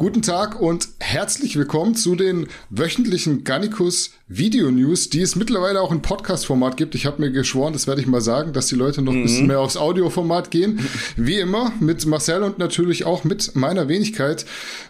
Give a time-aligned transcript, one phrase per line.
[0.00, 5.92] Guten Tag und herzlich willkommen zu den wöchentlichen Gannikus Video News, die es mittlerweile auch
[5.92, 6.94] in Podcast-Format gibt.
[6.94, 9.18] Ich habe mir geschworen, das werde ich mal sagen, dass die Leute noch mhm.
[9.18, 9.48] ein bisschen mhm.
[9.48, 10.80] mehr aufs Audioformat gehen.
[11.16, 14.46] Wie immer mit Marcel und natürlich auch mit meiner Wenigkeit.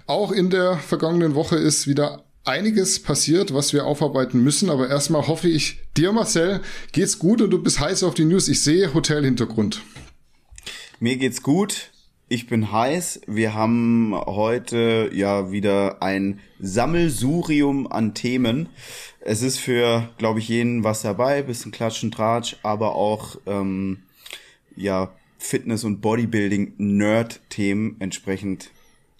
[0.06, 4.70] Auch in der vergangenen Woche ist wieder einiges passiert, was wir aufarbeiten müssen.
[4.70, 6.60] Aber erstmal hoffe ich, dir Marcel,
[6.92, 8.46] geht's gut und du bist heiß auf die News.
[8.46, 9.82] Ich sehe Hotelhintergrund.
[11.00, 11.90] Mir geht's gut.
[12.32, 13.22] Ich bin heiß.
[13.26, 18.68] Wir haben heute ja wieder ein Sammelsurium an Themen.
[19.18, 24.04] Es ist für, glaube ich, jeden was dabei, bisschen Klatschen, Tratsch, aber auch ähm,
[24.76, 27.96] ja Fitness und Bodybuilding Nerd-Themen.
[27.98, 28.70] Entsprechend,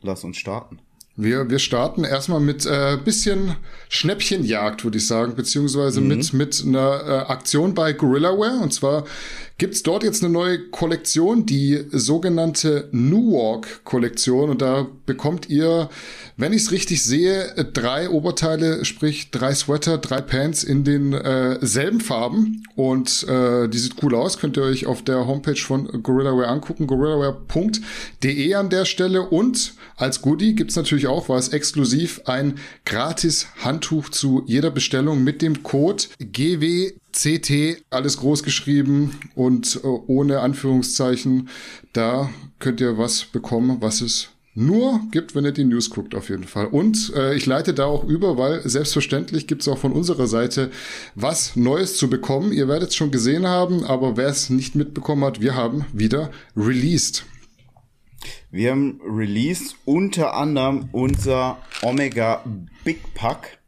[0.02, 0.78] lass uns starten.
[1.16, 3.56] Wir, wir starten erstmal mit äh, bisschen
[3.88, 6.08] Schnäppchenjagd, würde ich sagen, beziehungsweise mhm.
[6.08, 8.61] mit, mit einer äh, Aktion bei Gorillaware.
[8.62, 9.05] Und zwar
[9.61, 14.48] gibt's dort jetzt eine neue Kollektion, die sogenannte New Walk Kollektion.
[14.48, 15.91] Und da bekommt ihr,
[16.39, 21.58] wenn ich es richtig sehe, drei Oberteile, sprich drei Sweater, drei Pants in den äh,
[21.61, 22.62] selben Farben.
[22.75, 24.38] Und äh, die sieht cool aus.
[24.38, 29.28] Könnt ihr euch auf der Homepage von Gorillaware angucken, gorillaware.de an der Stelle.
[29.28, 32.55] Und als Goodie gibt's natürlich auch was exklusiv, ein
[32.86, 39.86] gratis Handtuch zu jeder Bestellung mit dem Code GW CT, alles groß geschrieben und äh,
[39.86, 41.48] ohne Anführungszeichen.
[41.92, 46.28] Da könnt ihr was bekommen, was es nur gibt, wenn ihr die News guckt, auf
[46.28, 46.66] jeden Fall.
[46.66, 50.70] Und äh, ich leite da auch über, weil selbstverständlich gibt es auch von unserer Seite
[51.14, 52.53] was Neues zu bekommen.
[52.53, 56.31] Ihr werdet es schon gesehen haben, aber wer es nicht mitbekommen hat, wir haben wieder
[56.56, 57.25] released.
[58.50, 62.44] Wir haben released unter anderem unser Omega
[62.84, 63.59] Big Pack.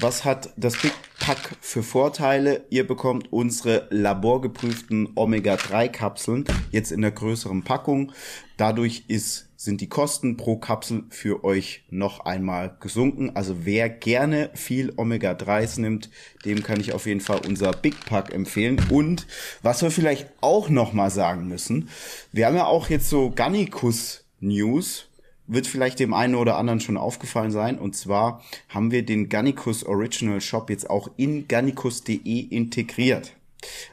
[0.00, 2.64] Was hat das Big Pack für Vorteile?
[2.70, 8.12] Ihr bekommt unsere laborgeprüften Omega-3-Kapseln jetzt in der größeren Packung.
[8.56, 13.34] Dadurch ist sind die Kosten pro Kapsel für euch noch einmal gesunken.
[13.34, 16.10] Also wer gerne viel Omega-3s nimmt,
[16.44, 18.80] dem kann ich auf jeden Fall unser Big Pack empfehlen.
[18.88, 19.26] Und
[19.62, 21.88] was wir vielleicht auch noch mal sagen müssen,
[22.30, 25.07] wir haben ja auch jetzt so Gannikus News,
[25.48, 27.78] wird vielleicht dem einen oder anderen schon aufgefallen sein.
[27.78, 33.34] Und zwar haben wir den Gannikus Original Shop jetzt auch in gannikus.de integriert.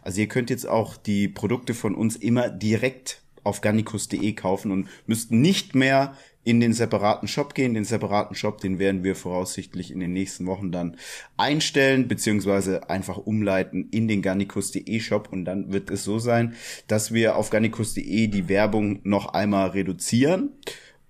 [0.04, 4.88] Also ihr könnt jetzt auch die Produkte von uns immer direkt auf gannikus.de kaufen und
[5.08, 7.74] müssten nicht mehr in den separaten Shop gehen.
[7.74, 10.98] Den separaten Shop, den werden wir voraussichtlich in den nächsten Wochen dann
[11.38, 16.54] einstellen, beziehungsweise einfach umleiten in den gannikus.de Shop und dann wird es so sein,
[16.88, 20.52] dass wir auf gannikus.de die Werbung noch einmal reduzieren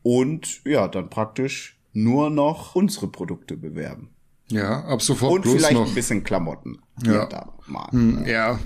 [0.06, 4.12] und ja, dann praktisch nur noch unsere Produkte bewerben.
[4.50, 5.88] Ja, ab sofort Und bloß vielleicht noch.
[5.88, 6.78] ein bisschen Klamotten.
[7.04, 7.26] Ja.
[7.26, 7.88] Da mal.
[7.90, 8.60] Hm, ja,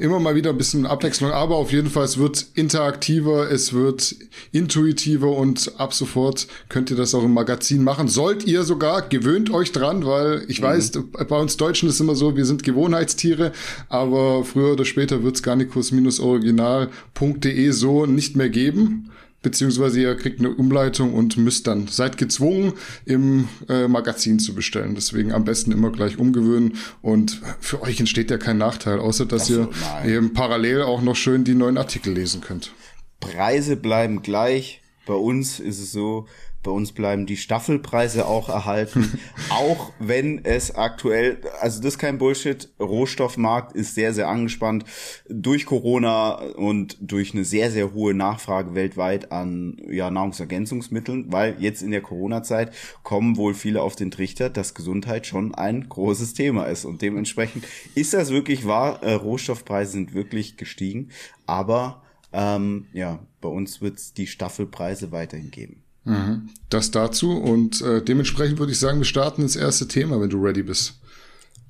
[0.00, 4.16] immer mal wieder ein bisschen Abwechslung, aber auf jeden Fall, es wird interaktiver, es wird
[4.50, 8.08] intuitiver und ab sofort könnt ihr das auch im Magazin machen.
[8.08, 10.64] Sollt ihr sogar, gewöhnt euch dran, weil ich mhm.
[10.64, 10.92] weiß,
[11.28, 13.52] bei uns Deutschen ist immer so, wir sind Gewohnheitstiere,
[13.90, 19.10] aber früher oder später wird es garnicus-original.de so nicht mehr geben
[19.42, 22.72] beziehungsweise ihr kriegt eine Umleitung und müsst dann, seid gezwungen,
[23.04, 24.94] im äh, Magazin zu bestellen.
[24.94, 29.46] Deswegen am besten immer gleich umgewöhnen und für euch entsteht ja kein Nachteil, außer dass
[29.46, 30.08] so, ihr nein.
[30.08, 32.72] eben parallel auch noch schön die neuen Artikel lesen könnt.
[33.20, 34.82] Preise bleiben gleich.
[35.06, 36.26] Bei uns ist es so,
[36.62, 39.18] bei uns bleiben die Staffelpreise auch erhalten,
[39.50, 44.84] auch wenn es aktuell, also das ist kein Bullshit, Rohstoffmarkt ist sehr, sehr angespannt.
[45.28, 51.82] Durch Corona und durch eine sehr, sehr hohe Nachfrage weltweit an ja, Nahrungsergänzungsmitteln, weil jetzt
[51.82, 56.64] in der Corona-Zeit kommen wohl viele auf den Trichter, dass Gesundheit schon ein großes Thema
[56.64, 56.84] ist.
[56.84, 57.64] Und dementsprechend
[57.94, 61.10] ist das wirklich wahr, äh, Rohstoffpreise sind wirklich gestiegen,
[61.46, 62.02] aber
[62.32, 65.82] ähm, ja, bei uns wird es die Staffelpreise weiterhin geben.
[66.08, 66.48] Mhm.
[66.70, 70.42] Das dazu und äh, dementsprechend würde ich sagen, wir starten ins erste Thema, wenn du
[70.42, 70.94] ready bist.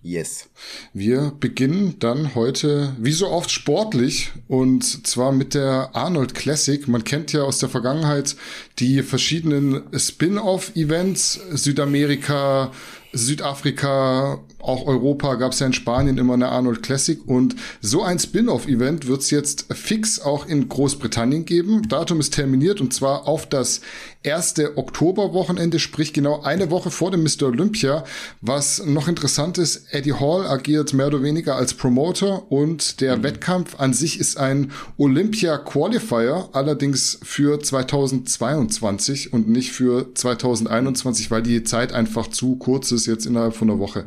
[0.03, 0.49] Yes.
[0.93, 6.87] Wir beginnen dann heute wie so oft sportlich und zwar mit der Arnold Classic.
[6.87, 8.37] Man kennt ja aus der Vergangenheit
[8.79, 12.71] die verschiedenen Spin-off-Events, Südamerika,
[13.13, 18.19] Südafrika, auch Europa gab es ja in Spanien immer eine Arnold Classic und so ein
[18.19, 21.89] Spin-off-Event wird es jetzt fix auch in Großbritannien geben.
[21.89, 23.81] Datum ist terminiert und zwar auf das
[24.23, 27.45] erste Oktoberwochenende, sprich genau eine Woche vor dem Mr.
[27.45, 28.05] Olympia.
[28.41, 33.23] Was noch interessant ist, Eddie Hall agiert mehr oder weniger als Promoter und der mhm.
[33.23, 41.43] Wettkampf an sich ist ein Olympia Qualifier, allerdings für 2022 und nicht für 2021, weil
[41.43, 44.05] die Zeit einfach zu kurz ist jetzt innerhalb von einer Woche.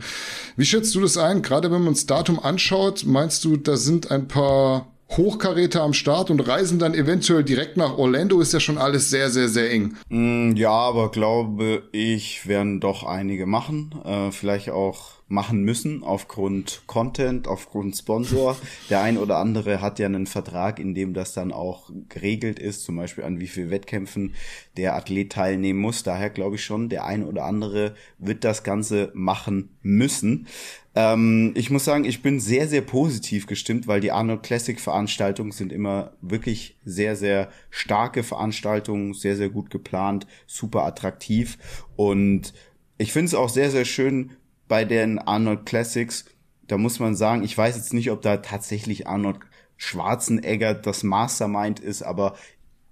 [0.57, 1.41] Wie schätzt du das ein?
[1.41, 6.29] Gerade wenn man das Datum anschaut, meinst du, da sind ein paar Hochkaräter am Start
[6.29, 9.95] und reisen dann eventuell direkt nach Orlando, ist ja schon alles sehr, sehr, sehr eng.
[10.09, 13.93] Mm, ja, aber glaube ich, werden doch einige machen.
[14.05, 18.57] Äh, vielleicht auch machen müssen aufgrund Content, aufgrund Sponsor.
[18.89, 22.83] Der ein oder andere hat ja einen Vertrag, in dem das dann auch geregelt ist,
[22.83, 24.36] zum Beispiel an wie viel Wettkämpfen
[24.78, 26.04] der Athlet teilnehmen muss.
[26.04, 30.48] Daher glaube ich schon, der ein oder andere wird das Ganze machen müssen.
[30.94, 35.51] Ähm, ich muss sagen, ich bin sehr, sehr positiv gestimmt, weil die Arnold Classic Veranstaltungen
[35.51, 41.57] sind immer wirklich sehr, sehr starke Veranstaltungen, sehr, sehr gut geplant, super attraktiv
[41.95, 42.54] und
[42.98, 44.31] ich finde es auch sehr, sehr schön
[44.71, 46.23] bei den Arnold Classics.
[46.65, 49.39] Da muss man sagen, ich weiß jetzt nicht, ob da tatsächlich Arnold
[49.75, 52.35] Schwarzenegger das Mastermind ist, aber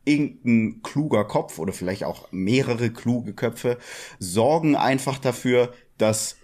[0.04, 3.78] irgendein kluger Kopf oder vielleicht auch mehrere kluge Köpfe
[4.20, 6.36] sorgen einfach dafür, dass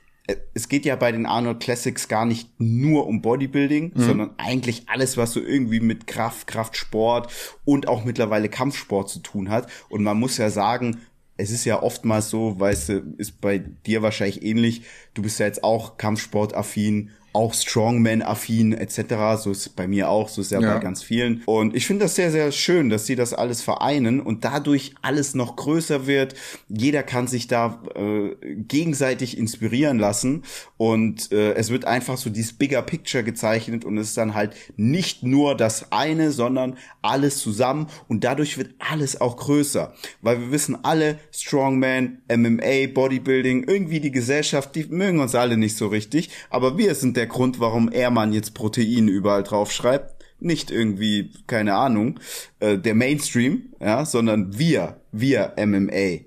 [0.54, 4.02] es geht ja bei den Arnold Classics gar nicht nur um Bodybuilding, mhm.
[4.02, 7.30] sondern eigentlich alles, was so irgendwie mit Kraft, Kraftsport
[7.66, 9.70] und auch mittlerweile Kampfsport zu tun hat.
[9.90, 11.02] Und man muss ja sagen,
[11.38, 14.84] es ist ja oftmals so, weißt du, ist bei dir wahrscheinlich ähnlich.
[15.14, 19.42] Du bist ja jetzt auch Kampfsportaffin auch Strongman-affin etc.
[19.44, 20.74] So ist bei mir auch, so ist ja, ja.
[20.74, 21.44] bei ganz vielen.
[21.46, 25.36] Und ich finde das sehr, sehr schön, dass sie das alles vereinen und dadurch alles
[25.36, 26.36] noch größer wird.
[26.70, 30.44] Jeder kann sich da äh, gegenseitig inspirieren lassen
[30.78, 34.56] und äh, es wird einfach so dieses Bigger Picture gezeichnet und es ist dann halt
[34.78, 40.52] nicht nur das eine, sondern alles zusammen und dadurch wird alles auch größer, weil wir
[40.52, 46.30] wissen alle, Strongman, MMA, Bodybuilding, irgendwie die Gesellschaft, die mögen uns alle nicht so richtig,
[46.50, 50.24] aber wir sind der der Grund, warum Ehrmann jetzt Protein überall drauf schreibt.
[50.40, 52.20] Nicht irgendwie, keine Ahnung,
[52.60, 56.26] äh, der Mainstream, ja, sondern wir, wir MMA,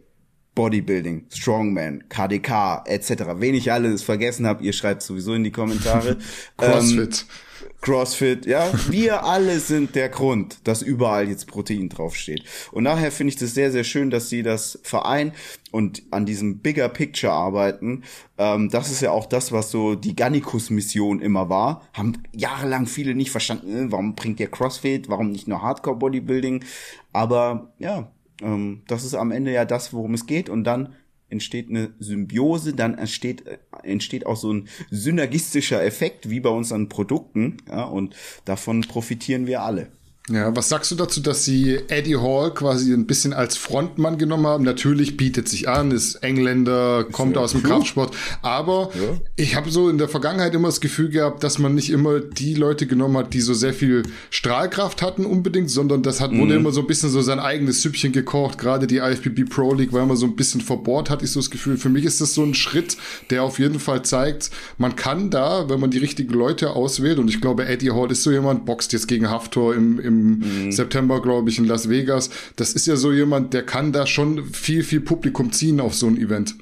[0.57, 3.11] Bodybuilding, Strongman, KDK, etc.
[3.37, 6.17] Wen ich alles vergessen habe, ihr schreibt sowieso in die Kommentare.
[6.57, 7.21] CrossFit.
[7.21, 7.48] Ähm,
[7.81, 12.43] CrossFit, ja, wir alle sind der Grund, dass überall jetzt Protein draufsteht.
[12.73, 15.33] Und daher finde ich das sehr, sehr schön, dass sie das vereinen
[15.71, 18.03] und an diesem Bigger Picture arbeiten.
[18.37, 21.83] Ähm, das ist ja auch das, was so die Gannikus-Mission immer war.
[21.93, 26.65] Haben jahrelang viele nicht verstanden, äh, warum bringt der CrossFit, warum nicht nur Hardcore-Bodybuilding.
[27.13, 28.11] Aber ja,
[28.43, 30.49] ähm, das ist am Ende ja das, worum es geht.
[30.49, 30.95] Und dann
[31.31, 33.45] entsteht eine Symbiose, dann entsteht,
[33.83, 38.15] entsteht auch so ein synergistischer Effekt, wie bei unseren Produkten, ja, und
[38.45, 39.91] davon profitieren wir alle.
[40.29, 44.47] Ja, was sagst du dazu, dass sie Eddie Hall quasi ein bisschen als Frontmann genommen
[44.47, 44.65] haben?
[44.65, 49.19] Natürlich bietet sich an, ist Engländer, kommt ja, aus dem Kraftsport, aber ja.
[49.37, 52.55] ich habe so in der Vergangenheit immer das Gefühl gehabt, dass man nicht immer die
[52.55, 56.41] Leute genommen hat, die so sehr viel Strahlkraft hatten unbedingt, sondern das hat, mhm.
[56.41, 58.59] wurde immer so ein bisschen so sein eigenes Süppchen gekocht.
[58.59, 61.51] Gerade die IFBB Pro League war immer so ein bisschen verbohrt, hatte ich so das
[61.51, 61.79] Gefühl.
[61.79, 62.99] Für mich ist das so ein Schritt,
[63.31, 67.29] der auf jeden Fall zeigt, man kann da, wenn man die richtigen Leute auswählt, und
[67.29, 70.73] ich glaube, Eddie Hall ist so jemand, boxt jetzt gegen Haftor im, im mhm.
[70.73, 72.31] September, glaube ich, in Las Vegas.
[72.57, 76.07] Das ist ja so jemand, der kann da schon viel, viel Publikum ziehen auf so
[76.07, 76.57] ein Event.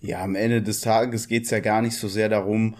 [0.00, 2.76] Ja, am Ende des Tages geht's ja gar nicht so sehr darum,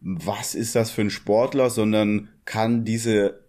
[0.00, 3.40] was ist das für ein Sportler, sondern kann diese,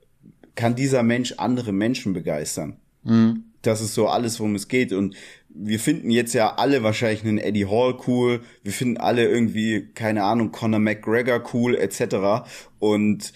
[0.55, 2.77] kann dieser Mensch andere Menschen begeistern.
[3.03, 3.43] Mhm.
[3.61, 4.93] Das ist so alles, worum es geht.
[4.93, 5.15] Und
[5.49, 8.41] wir finden jetzt ja alle wahrscheinlich einen Eddie Hall cool.
[8.63, 12.47] Wir finden alle irgendwie, keine Ahnung, Conor McGregor cool, etc.
[12.79, 13.33] Und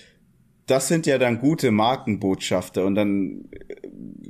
[0.65, 2.85] das sind ja dann gute Markenbotschafter.
[2.85, 3.49] Und dann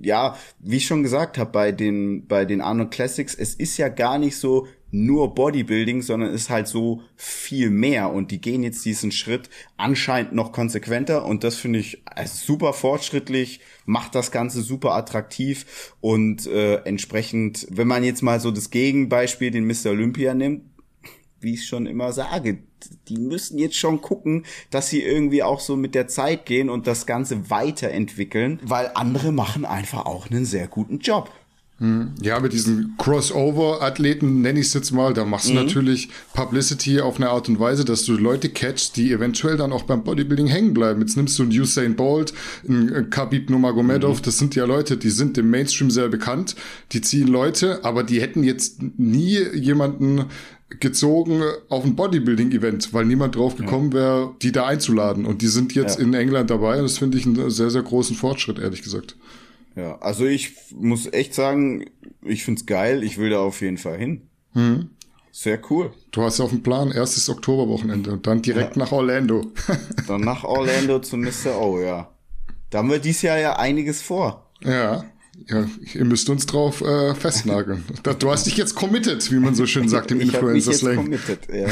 [0.01, 3.89] ja, wie ich schon gesagt habe bei den bei den Arnold Classics, es ist ja
[3.89, 8.13] gar nicht so nur Bodybuilding, sondern ist halt so viel mehr.
[8.13, 11.25] Und die gehen jetzt diesen Schritt anscheinend noch konsequenter.
[11.25, 15.93] Und das finde ich super fortschrittlich, macht das Ganze super attraktiv.
[15.99, 19.89] Und äh, entsprechend, wenn man jetzt mal so das Gegenbeispiel, den Mr.
[19.89, 20.61] Olympia nimmt,
[21.43, 22.59] wie ich schon immer sage,
[23.07, 26.87] die müssen jetzt schon gucken, dass sie irgendwie auch so mit der Zeit gehen und
[26.87, 31.31] das Ganze weiterentwickeln, weil andere machen einfach auch einen sehr guten Job.
[31.79, 32.13] Hm.
[32.21, 35.65] Ja, mit diesen Crossover-Athleten nenne ich es jetzt mal, da machst du mhm.
[35.65, 39.83] natürlich Publicity auf eine Art und Weise, dass du Leute catchst, die eventuell dann auch
[39.83, 41.01] beim Bodybuilding hängen bleiben.
[41.01, 42.33] Jetzt nimmst du einen Usain Bolt,
[42.67, 44.23] einen Khabib Nurmagomedov, mhm.
[44.23, 46.55] das sind ja Leute, die sind im Mainstream sehr bekannt,
[46.91, 50.25] die ziehen Leute, aber die hätten jetzt nie jemanden
[50.79, 55.25] gezogen auf ein Bodybuilding-Event, weil niemand drauf gekommen wäre, die da einzuladen.
[55.25, 56.05] Und die sind jetzt ja.
[56.05, 59.15] in England dabei und das finde ich einen sehr, sehr großen Fortschritt, ehrlich gesagt.
[59.75, 61.85] Ja, also ich muss echt sagen,
[62.21, 64.29] ich find's geil, ich will da auf jeden Fall hin.
[64.53, 64.89] Mhm.
[65.31, 65.91] Sehr cool.
[66.11, 68.83] Du hast auf dem Plan, erstes Oktoberwochenende und dann direkt ja.
[68.83, 69.51] nach Orlando.
[70.07, 71.59] dann nach Orlando zu Mr.
[71.59, 72.11] O, ja.
[72.69, 74.51] Da haben wir dieses Jahr ja einiges vor.
[74.63, 75.05] Ja.
[75.47, 77.83] Ja, ihr müsst uns drauf äh, festnageln.
[78.19, 81.11] Du hast dich jetzt committed, wie man so schön sagt im Influencer-Slang.
[81.51, 81.67] Ja.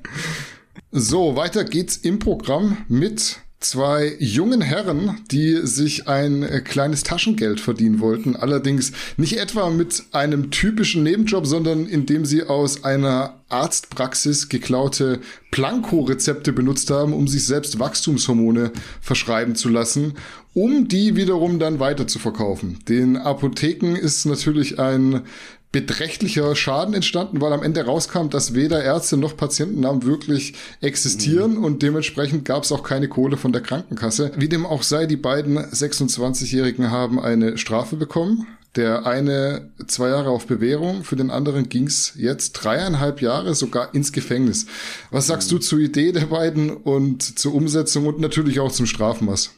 [0.92, 7.60] so, weiter geht's im Programm mit zwei jungen Herren, die sich ein äh, kleines Taschengeld
[7.60, 8.36] verdienen wollten.
[8.36, 16.52] Allerdings nicht etwa mit einem typischen Nebenjob, sondern indem sie aus einer Arztpraxis geklaute Planko-Rezepte
[16.52, 20.14] benutzt haben, um sich selbst Wachstumshormone verschreiben zu lassen,
[20.54, 22.78] um die wiederum dann weiter zu verkaufen.
[22.88, 25.22] Den Apotheken ist natürlich ein
[25.70, 31.64] beträchtlicher Schaden entstanden, weil am Ende rauskam, dass weder Ärzte noch Patientennamen wirklich existieren mhm.
[31.64, 34.32] und dementsprechend gab es auch keine Kohle von der Krankenkasse.
[34.36, 38.46] Wie dem auch sei, die beiden 26-Jährigen haben eine Strafe bekommen.
[38.76, 44.12] Der eine zwei Jahre auf Bewährung, für den anderen ging's jetzt dreieinhalb Jahre sogar ins
[44.12, 44.66] Gefängnis.
[45.10, 45.56] Was sagst mhm.
[45.56, 49.50] du zur Idee der beiden und zur Umsetzung und natürlich auch zum Strafmaß?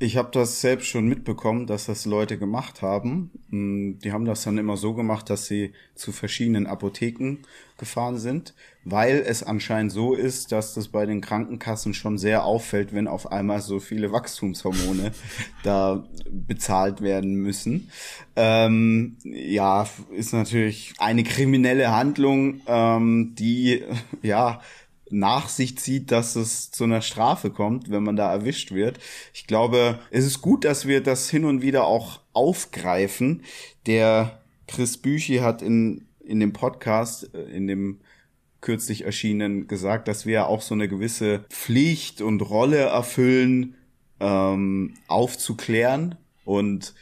[0.00, 3.32] Ich habe das selbst schon mitbekommen, dass das Leute gemacht haben.
[3.50, 7.38] Mm, die haben das dann immer so gemacht, dass sie zu verschiedenen Apotheken
[7.78, 12.92] gefahren sind, weil es anscheinend so ist, dass das bei den Krankenkassen schon sehr auffällt,
[12.92, 15.10] wenn auf einmal so viele Wachstumshormone
[15.64, 17.90] da bezahlt werden müssen.
[18.36, 23.82] Ähm, ja, ist natürlich eine kriminelle Handlung, ähm, die
[24.22, 24.60] ja
[25.10, 28.98] nach sich zieht, dass es zu einer Strafe kommt, wenn man da erwischt wird.
[29.32, 33.42] Ich glaube, es ist gut, dass wir das hin und wieder auch aufgreifen.
[33.86, 38.00] Der Chris Büchi hat in, in dem Podcast, äh, in dem
[38.60, 43.76] kürzlich erschienen, gesagt, dass wir auch so eine gewisse Pflicht und Rolle erfüllen,
[44.20, 46.16] ähm, aufzuklären.
[46.44, 46.94] Und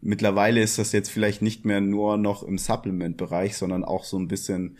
[0.00, 4.28] mittlerweile ist das jetzt vielleicht nicht mehr nur noch im Supplement-Bereich, sondern auch so ein
[4.28, 4.76] bisschen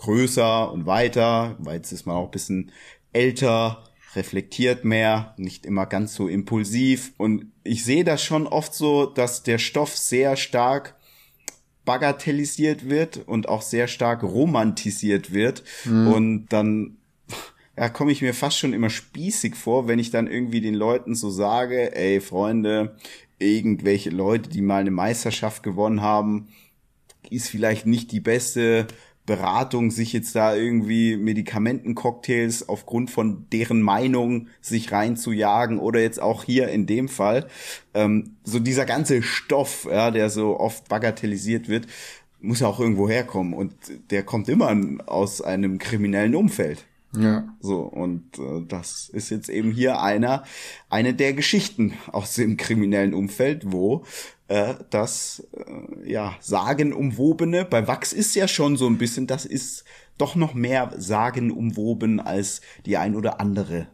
[0.00, 2.72] größer und weiter, weil jetzt ist man auch ein bisschen
[3.12, 3.84] älter,
[4.16, 7.12] reflektiert mehr, nicht immer ganz so impulsiv.
[7.18, 10.96] Und ich sehe das schon oft so, dass der Stoff sehr stark
[11.84, 15.64] bagatellisiert wird und auch sehr stark romantisiert wird.
[15.84, 16.08] Mhm.
[16.08, 16.96] Und dann
[17.76, 21.14] ja, komme ich mir fast schon immer spießig vor, wenn ich dann irgendwie den Leuten
[21.14, 22.96] so sage, ey Freunde,
[23.38, 26.48] irgendwelche Leute, die mal eine Meisterschaft gewonnen haben,
[27.28, 28.86] ist vielleicht nicht die beste
[29.30, 36.42] Beratung, sich jetzt da irgendwie Medikamentencocktails aufgrund von deren Meinung sich reinzujagen oder jetzt auch
[36.42, 37.46] hier in dem Fall.
[37.94, 41.86] Ähm, so dieser ganze Stoff, ja, der so oft bagatellisiert wird,
[42.40, 43.72] muss ja auch irgendwo herkommen und
[44.10, 46.86] der kommt immer aus einem kriminellen Umfeld.
[47.16, 47.56] Ja.
[47.60, 50.44] So, und äh, das ist jetzt eben hier einer,
[50.88, 54.04] eine der Geschichten aus dem kriminellen Umfeld, wo
[54.48, 59.84] äh, das äh, ja sagenumwobene, bei Wachs ist ja schon so ein bisschen, das ist
[60.18, 63.88] doch noch mehr sagenumwoben als die ein oder andere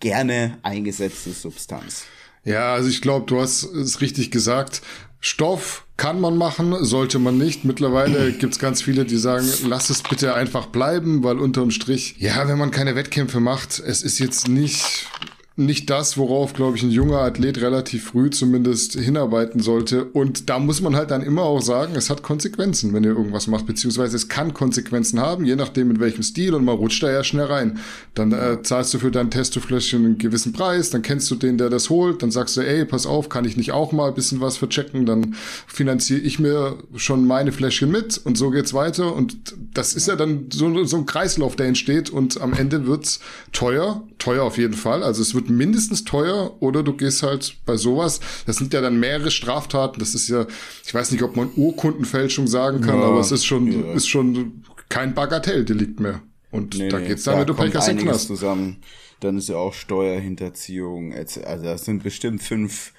[0.00, 2.06] gerne eingesetzte Substanz.
[2.44, 4.82] Ja, also ich glaube, du hast es richtig gesagt.
[5.20, 7.64] Stoff kann man machen, sollte man nicht.
[7.64, 12.48] Mittlerweile gibt's ganz viele, die sagen, lass es bitte einfach bleiben, weil unterm Strich, ja,
[12.48, 15.06] wenn man keine Wettkämpfe macht, es ist jetzt nicht
[15.56, 20.04] nicht das, worauf, glaube ich, ein junger Athlet relativ früh zumindest hinarbeiten sollte.
[20.04, 23.46] Und da muss man halt dann immer auch sagen, es hat Konsequenzen, wenn ihr irgendwas
[23.46, 27.10] macht, beziehungsweise es kann Konsequenzen haben, je nachdem in welchem Stil und man rutscht da
[27.10, 27.78] ja schnell rein.
[28.14, 31.68] Dann äh, zahlst du für dein Testofläschchen einen gewissen Preis, dann kennst du den, der
[31.68, 34.40] das holt, dann sagst du, ey, pass auf, kann ich nicht auch mal ein bisschen
[34.40, 35.34] was verchecken, dann
[35.66, 39.14] finanziere ich mir schon meine Fläschchen mit und so geht's weiter.
[39.14, 43.20] Und das ist ja dann so, so ein Kreislauf, der entsteht und am Ende wird's
[43.52, 45.02] teuer, teuer auf jeden Fall.
[45.02, 48.20] Also es wird mindestens teuer oder du gehst halt bei sowas.
[48.46, 50.00] Das sind ja dann mehrere Straftaten.
[50.00, 50.46] Das ist ja,
[50.84, 53.92] ich weiß nicht, ob man Urkundenfälschung sagen kann, ja, aber es ist schon, ja.
[53.92, 56.22] ist schon kein Bagatelldelikt mehr.
[56.50, 58.26] Und nee, da geht's dann, da wenn du Pech hast, in Knast.
[58.26, 58.76] zusammen.
[59.20, 61.14] Dann ist ja auch Steuerhinterziehung.
[61.14, 62.92] Also das sind bestimmt fünf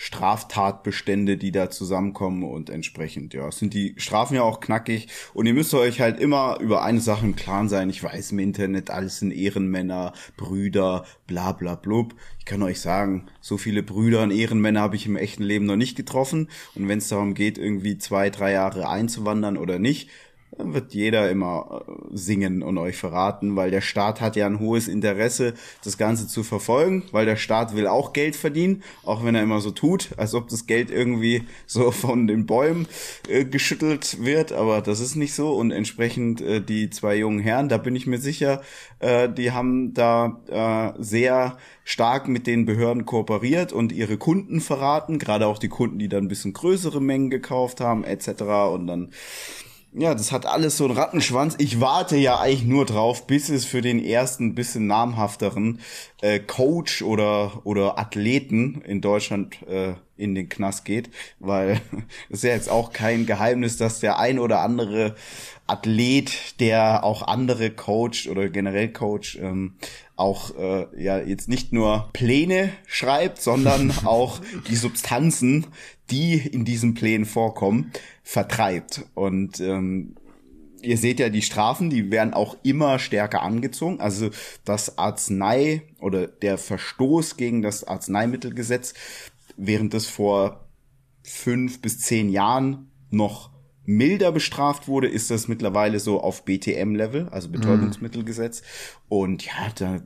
[0.00, 5.52] Straftatbestände, die da zusammenkommen und entsprechend, ja, sind die Strafen ja auch knackig und ihr
[5.52, 7.90] müsst euch halt immer über eine Sache im Klaren sein.
[7.90, 12.14] Ich weiß im Internet, alles sind Ehrenmänner, Brüder, bla bla blub.
[12.38, 15.76] Ich kann euch sagen, so viele Brüder und Ehrenmänner habe ich im echten Leben noch
[15.76, 20.08] nicht getroffen und wenn es darum geht, irgendwie zwei, drei Jahre einzuwandern oder nicht,
[20.64, 24.88] wird jeder immer äh, singen und euch verraten, weil der Staat hat ja ein hohes
[24.88, 29.42] Interesse, das Ganze zu verfolgen, weil der Staat will auch Geld verdienen, auch wenn er
[29.42, 32.86] immer so tut, als ob das Geld irgendwie so von den Bäumen
[33.28, 35.52] äh, geschüttelt wird, aber das ist nicht so.
[35.52, 38.62] Und entsprechend äh, die zwei jungen Herren, da bin ich mir sicher,
[39.00, 45.18] äh, die haben da äh, sehr stark mit den Behörden kooperiert und ihre Kunden verraten,
[45.18, 48.42] gerade auch die Kunden, die dann ein bisschen größere Mengen gekauft haben, etc.
[48.72, 49.10] und dann
[49.92, 51.56] ja, das hat alles so einen Rattenschwanz.
[51.58, 55.80] Ich warte ja eigentlich nur drauf, bis es für den ersten bisschen namhafteren
[56.20, 61.80] äh, Coach oder oder Athleten in Deutschland äh, in den Knast geht, weil
[62.28, 65.16] es ist ja jetzt auch kein Geheimnis, dass der ein oder andere
[65.66, 69.74] Athlet, der auch andere coacht oder generell coach, ähm,
[70.20, 75.66] auch äh, ja jetzt nicht nur Pläne schreibt, sondern auch die Substanzen,
[76.10, 79.06] die in diesen Plänen vorkommen, vertreibt.
[79.14, 80.14] Und ähm,
[80.82, 84.00] ihr seht ja die Strafen, die werden auch immer stärker angezogen.
[84.00, 84.30] Also
[84.64, 88.94] das Arznei oder der Verstoß gegen das Arzneimittelgesetz,
[89.56, 90.66] während es vor
[91.22, 93.49] fünf bis zehn Jahren noch
[93.96, 98.62] milder bestraft wurde, ist das mittlerweile so auf BTM-Level, also Betäubungsmittelgesetz.
[99.08, 100.00] Und ja, da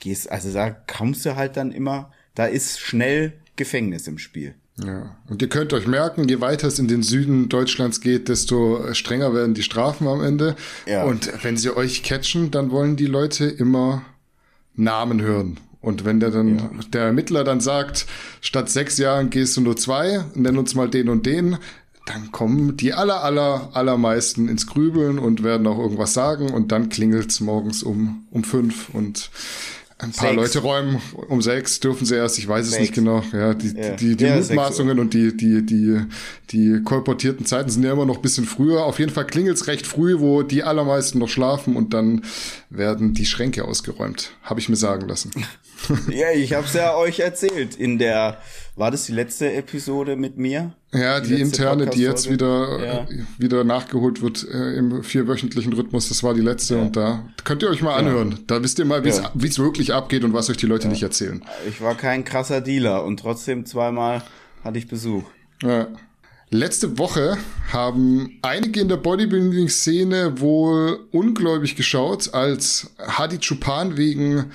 [0.00, 4.54] gehst, also da kommst du halt dann immer, da ist schnell Gefängnis im Spiel.
[4.82, 8.92] Ja, und ihr könnt euch merken, je weiter es in den Süden Deutschlands geht, desto
[8.92, 10.54] strenger werden die Strafen am Ende.
[10.86, 11.04] Ja.
[11.04, 14.02] Und wenn sie euch catchen, dann wollen die Leute immer
[14.74, 15.58] Namen hören.
[15.80, 16.70] Und wenn der dann, ja.
[16.92, 18.06] der Ermittler dann sagt,
[18.40, 21.58] statt sechs Jahren gehst du nur zwei, nenn uns mal den und den,
[22.06, 26.88] dann kommen die aller, aller, allermeisten ins Grübeln und werden auch irgendwas sagen und dann
[26.88, 29.30] klingelt's morgens um, um fünf und
[29.98, 30.36] ein paar sechs.
[30.36, 32.74] Leute räumen um sechs, dürfen sie erst, ich weiß sechs.
[32.74, 33.24] es nicht genau.
[33.32, 33.96] Ja, die, ja.
[33.96, 36.00] die, die, ja, Mutmaßungen und die, die, die,
[36.50, 38.84] die kolportierten Zeiten sind ja immer noch ein bisschen früher.
[38.84, 42.22] Auf jeden Fall klingelt's recht früh, wo die allermeisten noch schlafen und dann
[42.70, 44.32] werden die Schränke ausgeräumt.
[44.42, 45.32] Habe ich mir sagen lassen.
[46.10, 48.38] ja, ich habe es ja euch erzählt in der
[48.76, 50.74] war das die letzte Episode mit mir?
[50.92, 53.04] Ja, die, die interne, die jetzt wieder, ja.
[53.04, 56.08] Äh, wieder nachgeholt wird äh, im vierwöchentlichen Rhythmus.
[56.08, 56.82] Das war die letzte ja.
[56.82, 58.32] und da könnt ihr euch mal anhören.
[58.32, 58.38] Ja.
[58.46, 61.42] Da wisst ihr mal, wie es wirklich abgeht und was euch die Leute nicht erzählen.
[61.68, 64.22] Ich war kein krasser Dealer und trotzdem zweimal
[64.62, 65.24] hatte ich Besuch.
[66.50, 67.36] Letzte Woche
[67.72, 74.52] haben einige in der Bodybuilding-Szene wohl ungläubig geschaut, als Hadi Chupan wegen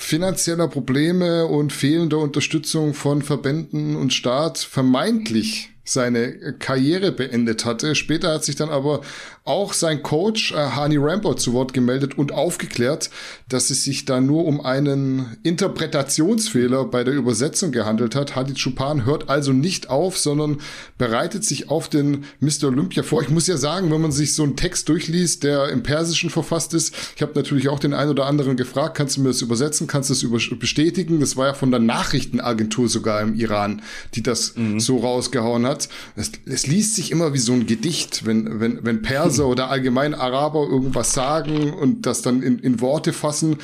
[0.00, 7.94] finanzieller Probleme und fehlender Unterstützung von Verbänden und Staat vermeintlich seine Karriere beendet hatte.
[7.94, 9.00] Später hat sich dann aber
[9.44, 13.10] auch sein Coach äh, Hani Rampart zu Wort gemeldet und aufgeklärt,
[13.48, 18.36] dass es sich da nur um einen Interpretationsfehler bei der Übersetzung gehandelt hat.
[18.36, 20.58] Hadi Chupan hört also nicht auf, sondern
[20.98, 22.68] bereitet sich auf den Mr.
[22.68, 23.22] Olympia vor.
[23.22, 26.74] Ich muss ja sagen, wenn man sich so einen Text durchliest, der im Persischen verfasst
[26.74, 29.86] ist, ich habe natürlich auch den einen oder anderen gefragt, kannst du mir das übersetzen,
[29.86, 31.18] kannst du das bestätigen?
[31.18, 33.82] Das war ja von der Nachrichtenagentur sogar im Iran,
[34.14, 34.78] die das mhm.
[34.78, 35.79] so rausgehauen hat.
[36.16, 40.14] Es, es liest sich immer wie so ein Gedicht, wenn, wenn, wenn Perser oder allgemein
[40.14, 43.56] Araber irgendwas sagen und das dann in, in Worte fassen.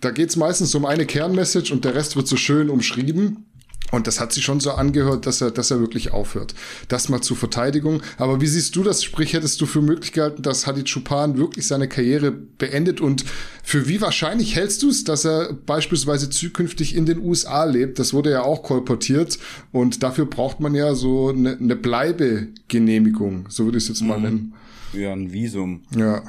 [0.00, 3.46] Da geht's meistens um eine Kernmessage und der Rest wird so schön umschrieben.
[3.94, 6.54] Und das hat sich schon so angehört, dass er, dass er wirklich aufhört.
[6.88, 8.02] Das mal zur Verteidigung.
[8.18, 9.04] Aber wie siehst du das?
[9.04, 13.00] Sprich, hättest du für möglich gehalten, dass Hadid Chupan wirklich seine Karriere beendet?
[13.00, 13.24] Und
[13.62, 18.00] für wie wahrscheinlich hältst du es, dass er beispielsweise zukünftig in den USA lebt?
[18.00, 19.38] Das wurde ja auch kolportiert.
[19.70, 23.46] Und dafür braucht man ja so eine, eine Bleibegenehmigung.
[23.48, 24.24] So würde ich es jetzt mal mhm.
[24.24, 24.54] nennen.
[24.92, 25.82] Ja, ein Visum.
[25.96, 26.22] Ja,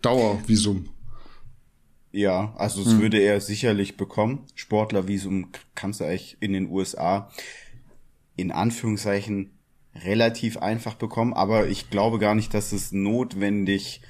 [0.00, 0.86] Dauervisum.
[2.12, 3.00] Ja, also das hm.
[3.00, 4.46] würde er sicherlich bekommen.
[4.54, 7.30] Sportlervisum kannst du eigentlich in den USA
[8.36, 9.50] in Anführungszeichen
[9.94, 14.00] relativ einfach bekommen, aber ich glaube gar nicht, dass es notwendig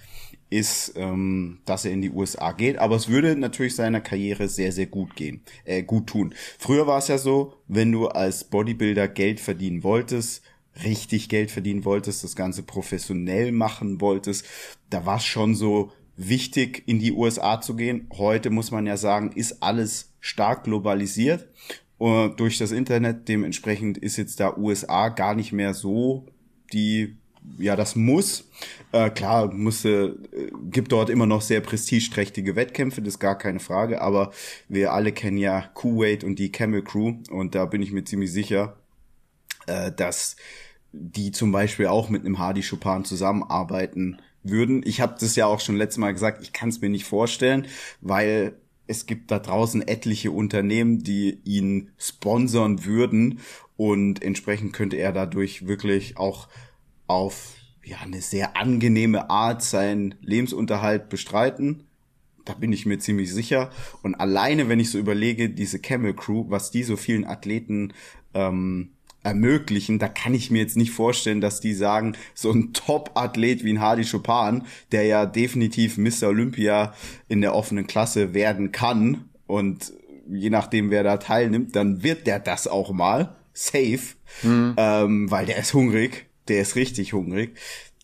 [0.50, 2.78] ist, ähm, dass er in die USA geht.
[2.78, 6.34] Aber es würde natürlich seiner Karriere sehr, sehr gut gehen, äh, gut tun.
[6.58, 10.42] Früher war es ja so, wenn du als Bodybuilder Geld verdienen wolltest,
[10.84, 14.44] richtig Geld verdienen wolltest, das Ganze professionell machen wolltest,
[14.90, 18.06] da war es schon so, wichtig, in die USA zu gehen.
[18.16, 21.48] Heute muss man ja sagen, ist alles stark globalisiert
[21.98, 23.28] und durch das Internet.
[23.28, 26.26] Dementsprechend ist jetzt da USA gar nicht mehr so
[26.72, 27.16] die
[27.58, 28.48] ja, das muss.
[28.92, 33.60] Äh, klar, musste, äh, gibt dort immer noch sehr prestigeträchtige Wettkämpfe, das ist gar keine
[33.60, 34.30] Frage, aber
[34.68, 38.30] wir alle kennen ja Kuwait und die Camel Crew und da bin ich mir ziemlich
[38.30, 38.76] sicher,
[39.66, 40.36] äh, dass
[40.92, 44.82] die zum Beispiel auch mit einem Hardy Chopin zusammenarbeiten würden.
[44.84, 47.66] Ich habe das ja auch schon letztes Mal gesagt, ich kann es mir nicht vorstellen,
[48.00, 53.40] weil es gibt da draußen etliche Unternehmen, die ihn sponsern würden
[53.76, 56.48] und entsprechend könnte er dadurch wirklich auch
[57.06, 61.84] auf ja eine sehr angenehme Art seinen Lebensunterhalt bestreiten.
[62.44, 63.70] Da bin ich mir ziemlich sicher.
[64.02, 67.92] Und alleine, wenn ich so überlege, diese Camel Crew, was die so vielen Athleten
[68.34, 73.64] ähm, ermöglichen, da kann ich mir jetzt nicht vorstellen, dass die sagen, so ein Top-Athlet
[73.64, 76.28] wie ein Hardy Chopin, der ja definitiv Mr.
[76.28, 76.94] Olympia
[77.28, 79.92] in der offenen Klasse werden kann und
[80.28, 84.74] je nachdem, wer da teilnimmt, dann wird der das auch mal safe, mhm.
[84.76, 87.56] ähm, weil der ist hungrig, der ist richtig hungrig.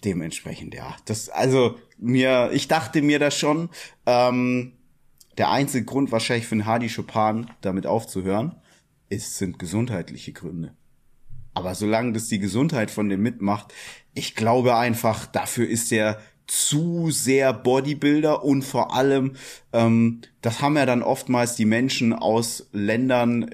[0.04, 3.70] Dementsprechend, ja, das, also mir, ich dachte mir das schon,
[4.04, 4.72] ähm,
[5.38, 8.56] der einzige Grund wahrscheinlich für einen Hardy Chopin damit aufzuhören,
[9.08, 10.74] ist, sind gesundheitliche Gründe.
[11.56, 13.72] Aber solange das die Gesundheit von dem mitmacht,
[14.12, 19.36] ich glaube einfach, dafür ist er zu sehr Bodybuilder und vor allem,
[19.72, 23.48] ähm, das haben ja dann oftmals die Menschen aus Ländern,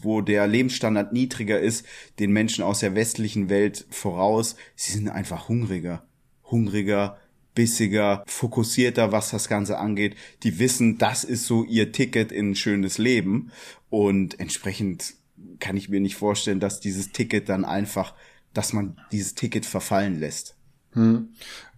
[0.00, 1.84] wo der Lebensstandard niedriger ist,
[2.20, 4.54] den Menschen aus der westlichen Welt voraus.
[4.76, 6.06] Sie sind einfach hungriger,
[6.44, 7.18] hungriger,
[7.56, 10.14] bissiger, fokussierter, was das Ganze angeht.
[10.44, 13.50] Die wissen, das ist so ihr Ticket in ein schönes Leben
[13.90, 15.17] und entsprechend
[15.60, 18.14] kann ich mir nicht vorstellen, dass dieses Ticket dann einfach,
[18.54, 20.56] dass man dieses Ticket verfallen lässt.
[20.92, 21.28] Hm.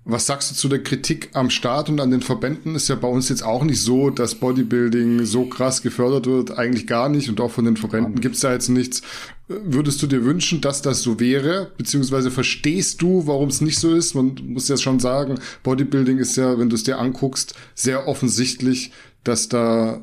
[0.05, 2.75] Was sagst du zu der Kritik am Staat und an den Verbänden?
[2.75, 6.59] Ist ja bei uns jetzt auch nicht so, dass Bodybuilding so krass gefördert wird.
[6.59, 7.29] Eigentlich gar nicht.
[7.29, 9.03] Und auch von den Verbänden gibt's da jetzt nichts.
[9.47, 11.73] Würdest du dir wünschen, dass das so wäre?
[11.77, 14.15] Beziehungsweise verstehst du, warum es nicht so ist?
[14.15, 18.93] Man muss ja schon sagen, Bodybuilding ist ja, wenn du es dir anguckst, sehr offensichtlich,
[19.23, 20.03] dass da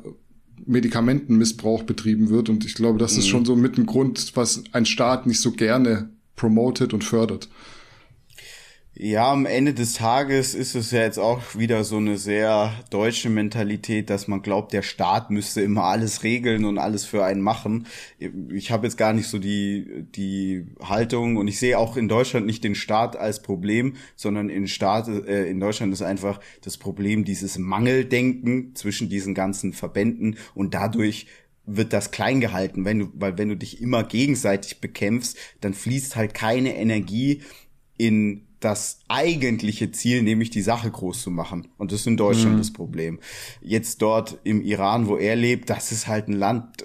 [0.66, 2.48] Medikamentenmissbrauch betrieben wird.
[2.48, 3.18] Und ich glaube, das mhm.
[3.18, 7.48] ist schon so mit ein Grund, was ein Staat nicht so gerne promotet und fördert.
[9.00, 13.30] Ja, am Ende des Tages ist es ja jetzt auch wieder so eine sehr deutsche
[13.30, 17.86] Mentalität, dass man glaubt, der Staat müsste immer alles regeln und alles für einen machen.
[18.18, 22.44] Ich habe jetzt gar nicht so die, die Haltung und ich sehe auch in Deutschland
[22.46, 27.24] nicht den Staat als Problem, sondern in, Staat, äh, in Deutschland ist einfach das Problem
[27.24, 31.28] dieses Mangeldenken zwischen diesen ganzen Verbänden und dadurch
[31.66, 36.16] wird das klein gehalten, wenn du, weil wenn du dich immer gegenseitig bekämpfst, dann fließt
[36.16, 37.42] halt keine Energie
[37.96, 41.68] in das eigentliche Ziel, nämlich die Sache groß zu machen.
[41.78, 42.58] Und das ist in Deutschland mhm.
[42.58, 43.20] das Problem.
[43.60, 46.84] Jetzt dort im Iran, wo er lebt, das ist halt ein Land,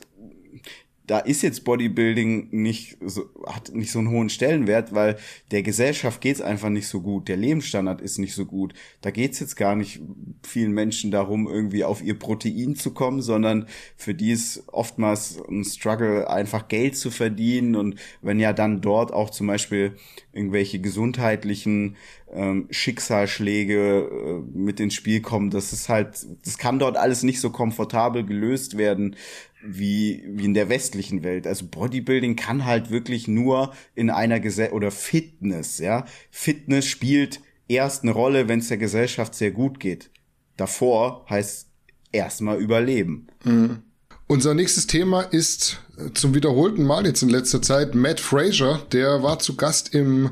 [1.06, 5.18] da ist jetzt Bodybuilding nicht so, hat nicht so einen hohen Stellenwert, weil
[5.52, 8.74] der Gesellschaft geht's einfach nicht so gut, der Lebensstandard ist nicht so gut.
[9.02, 10.00] Da geht's jetzt gar nicht
[10.44, 15.66] vielen Menschen darum, irgendwie auf ihr Protein zu kommen, sondern für die ist oftmals ein
[15.66, 17.76] Struggle, einfach Geld zu verdienen.
[17.76, 19.96] Und wenn ja dann dort auch zum Beispiel
[20.32, 21.98] irgendwelche gesundheitlichen
[22.32, 27.42] ähm, Schicksalsschläge äh, mit ins Spiel kommen, das ist halt, das kann dort alles nicht
[27.42, 29.18] so komfortabel gelöst werden
[29.66, 31.48] wie, wie in der westlichen Welt.
[31.48, 36.06] Also Bodybuilding kann halt wirklich nur in einer Gesellschaft oder Fitness, ja.
[36.32, 40.10] Fitness spielt erst eine Rolle, wenn es der Gesellschaft sehr gut geht.
[40.58, 41.68] Davor heißt
[42.12, 43.28] erstmal überleben.
[43.44, 43.84] Mhm.
[44.28, 45.82] Unser nächstes Thema ist
[46.14, 48.86] zum wiederholten Mal jetzt in letzter Zeit Matt Fraser.
[48.92, 50.32] Der war zu Gast im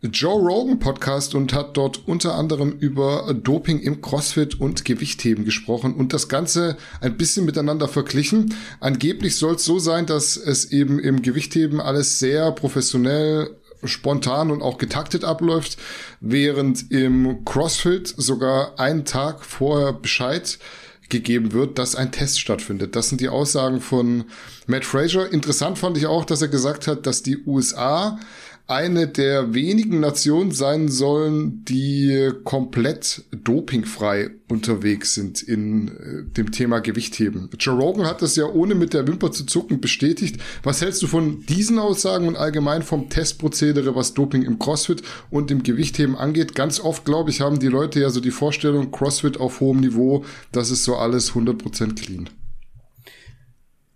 [0.00, 5.94] Joe Rogan Podcast und hat dort unter anderem über Doping im CrossFit und Gewichtheben gesprochen
[5.94, 8.54] und das Ganze ein bisschen miteinander verglichen.
[8.78, 14.62] Angeblich soll es so sein, dass es eben im Gewichtheben alles sehr professionell spontan und
[14.62, 15.78] auch getaktet abläuft,
[16.20, 20.60] während im CrossFit sogar einen Tag vorher Bescheid
[21.08, 22.94] gegeben wird, dass ein Test stattfindet.
[22.94, 24.24] Das sind die Aussagen von
[24.66, 25.32] Matt Fraser.
[25.32, 28.18] Interessant fand ich auch, dass er gesagt hat, dass die USA
[28.68, 36.80] eine der wenigen Nationen sein sollen, die komplett dopingfrei unterwegs sind in äh, dem Thema
[36.80, 37.48] Gewichtheben.
[37.58, 40.38] Joe Rogan hat das ja ohne mit der Wimper zu zucken bestätigt.
[40.62, 45.50] Was hältst du von diesen Aussagen und allgemein vom Testprozedere, was Doping im CrossFit und
[45.50, 46.54] im Gewichtheben angeht?
[46.54, 50.26] Ganz oft, glaube ich, haben die Leute ja so die Vorstellung, CrossFit auf hohem Niveau,
[50.52, 52.28] das ist so alles 100% clean.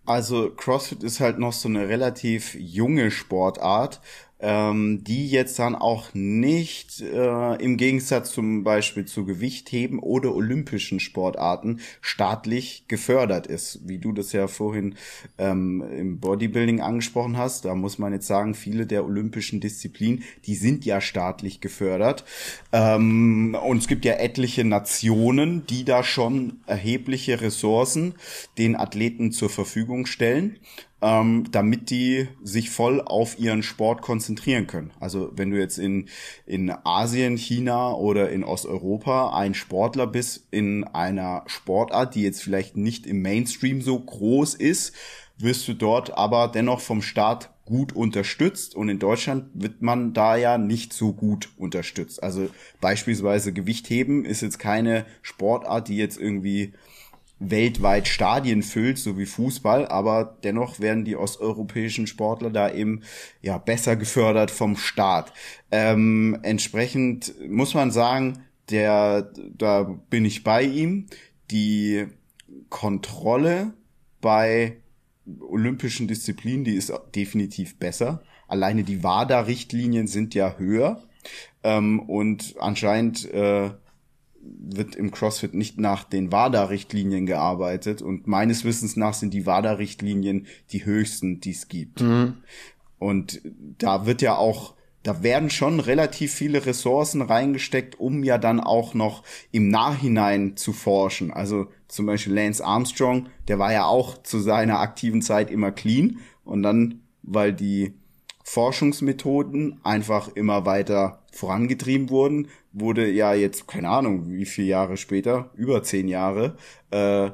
[0.05, 4.01] Also CrossFit ist halt noch so eine relativ junge Sportart
[4.43, 11.01] ähm, die jetzt dann auch nicht äh, im Gegensatz zum Beispiel zu Gewichtheben oder olympischen
[11.01, 14.97] Sportarten staatlich gefördert ist, wie du das ja vorhin
[15.39, 17.65] ähm, im Bodybuilding angesprochen hast.
[17.65, 22.25] Da muss man jetzt sagen, viele der olympischen Disziplinen, die sind ja staatlich gefördert.
[22.73, 28.15] Ähm, und es gibt ja etliche Nationen, die da schon erhebliche Ressourcen
[28.59, 30.59] den Athleten zur Verfügung stellen
[31.03, 34.93] ähm, damit die sich voll auf ihren Sport konzentrieren können.
[35.01, 36.09] Also wenn du jetzt in,
[36.47, 42.77] in Asien, China oder in Osteuropa ein Sportler bist in einer Sportart, die jetzt vielleicht
[42.77, 44.95] nicht im Mainstream so groß ist,
[45.39, 50.37] wirst du dort aber dennoch vom Staat gut unterstützt und in Deutschland wird man da
[50.37, 52.23] ja nicht so gut unterstützt.
[52.23, 52.49] Also
[52.81, 56.75] beispielsweise Gewichtheben ist jetzt keine Sportart, die jetzt irgendwie
[57.51, 63.03] weltweit Stadien füllt, so wie Fußball, aber dennoch werden die osteuropäischen Sportler da eben
[63.41, 65.33] ja besser gefördert vom Staat.
[65.71, 71.07] Ähm, entsprechend muss man sagen, der, da bin ich bei ihm.
[71.51, 72.07] Die
[72.69, 73.75] Kontrolle
[74.21, 74.77] bei
[75.41, 78.23] olympischen Disziplinen, die ist definitiv besser.
[78.49, 81.03] Alleine die WADA-Richtlinien sind ja höher.
[81.63, 83.71] Ähm, und anscheinend äh,
[84.43, 90.47] wird im CrossFit nicht nach den WADA-Richtlinien gearbeitet und meines Wissens nach sind die WADA-Richtlinien
[90.71, 92.01] die höchsten, die es gibt.
[92.01, 92.39] Mhm.
[92.99, 93.41] und
[93.79, 98.95] da wird ja auch da werden schon relativ viele Ressourcen reingesteckt, um ja dann auch
[98.95, 101.33] noch im Nachhinein zu forschen.
[101.33, 106.19] Also zum Beispiel Lance Armstrong, der war ja auch zu seiner aktiven Zeit immer clean
[106.45, 107.95] und dann, weil die
[108.45, 115.51] Forschungsmethoden einfach immer weiter vorangetrieben wurden, wurde ja jetzt, keine Ahnung, wie viele Jahre später,
[115.55, 116.57] über zehn Jahre,
[116.91, 117.31] äh,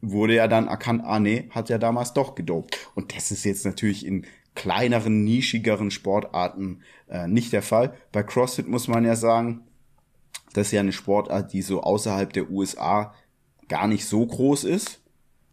[0.00, 2.90] wurde ja dann erkannt, ah nee, hat ja damals doch gedopt.
[2.94, 7.94] Und das ist jetzt natürlich in kleineren, nischigeren Sportarten äh, nicht der Fall.
[8.12, 9.62] Bei CrossFit muss man ja sagen,
[10.52, 13.14] das ist ja eine Sportart, die so außerhalb der USA
[13.68, 14.99] gar nicht so groß ist.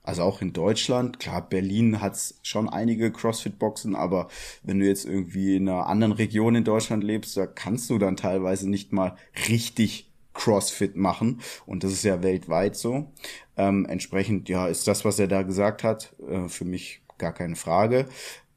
[0.08, 4.30] Also auch in Deutschland, klar, Berlin hat's schon einige CrossFit-Boxen, aber
[4.64, 8.16] wenn du jetzt irgendwie in einer anderen Region in Deutschland lebst, da kannst du dann
[8.16, 9.18] teilweise nicht mal
[9.50, 11.42] richtig CrossFit machen.
[11.66, 13.12] Und das ist ja weltweit so.
[13.58, 17.58] Ähm, entsprechend, ja, ist das, was er da gesagt hat, äh, für mich gar keine
[17.58, 18.06] Frage.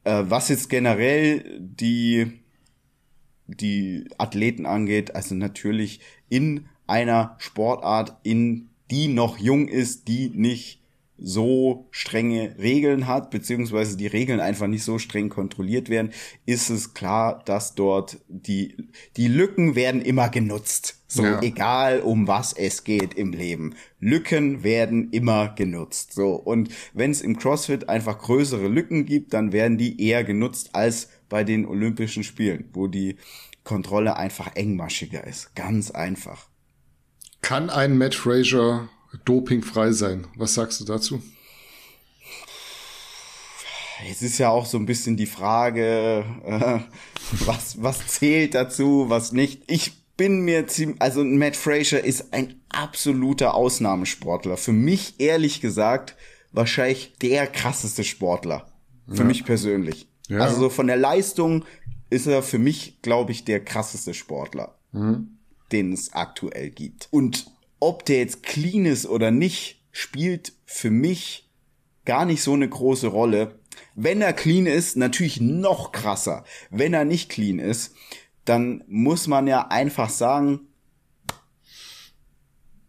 [0.05, 2.39] Äh, was jetzt generell die,
[3.47, 10.80] die Athleten angeht, also natürlich in einer Sportart, in die noch jung ist, die nicht
[11.23, 16.11] so strenge Regeln hat, beziehungsweise die Regeln einfach nicht so streng kontrolliert werden,
[16.45, 18.75] ist es klar, dass dort die,
[19.17, 20.97] die Lücken werden immer genutzt.
[21.07, 21.41] So, ja.
[21.41, 23.75] egal um was es geht im Leben.
[23.99, 26.13] Lücken werden immer genutzt.
[26.13, 30.69] So, und wenn es im CrossFit einfach größere Lücken gibt, dann werden die eher genutzt
[30.73, 33.17] als bei den Olympischen Spielen, wo die
[33.63, 35.53] Kontrolle einfach engmaschiger ist.
[35.55, 36.47] Ganz einfach.
[37.41, 38.89] Kann ein Matt Fraser
[39.25, 40.27] dopingfrei sein.
[40.35, 41.21] Was sagst du dazu?
[44.09, 46.79] Es ist ja auch so ein bisschen die Frage, äh,
[47.45, 49.63] was, was zählt dazu, was nicht.
[49.67, 54.57] Ich bin mir ziemlich, also Matt Fraser ist ein absoluter Ausnahmesportler.
[54.57, 56.15] Für mich ehrlich gesagt
[56.51, 58.67] wahrscheinlich der krasseste Sportler.
[59.07, 59.23] Für ja.
[59.23, 60.07] mich persönlich.
[60.29, 60.39] Ja.
[60.39, 61.65] Also so von der Leistung
[62.09, 65.37] ist er für mich, glaube ich, der krasseste Sportler, mhm.
[65.71, 67.07] den es aktuell gibt.
[67.11, 67.45] Und
[67.81, 71.49] ob der jetzt clean ist oder nicht, spielt für mich
[72.05, 73.59] gar nicht so eine große Rolle.
[73.95, 76.45] Wenn er clean ist, natürlich noch krasser.
[76.69, 77.93] Wenn er nicht clean ist,
[78.45, 80.61] dann muss man ja einfach sagen,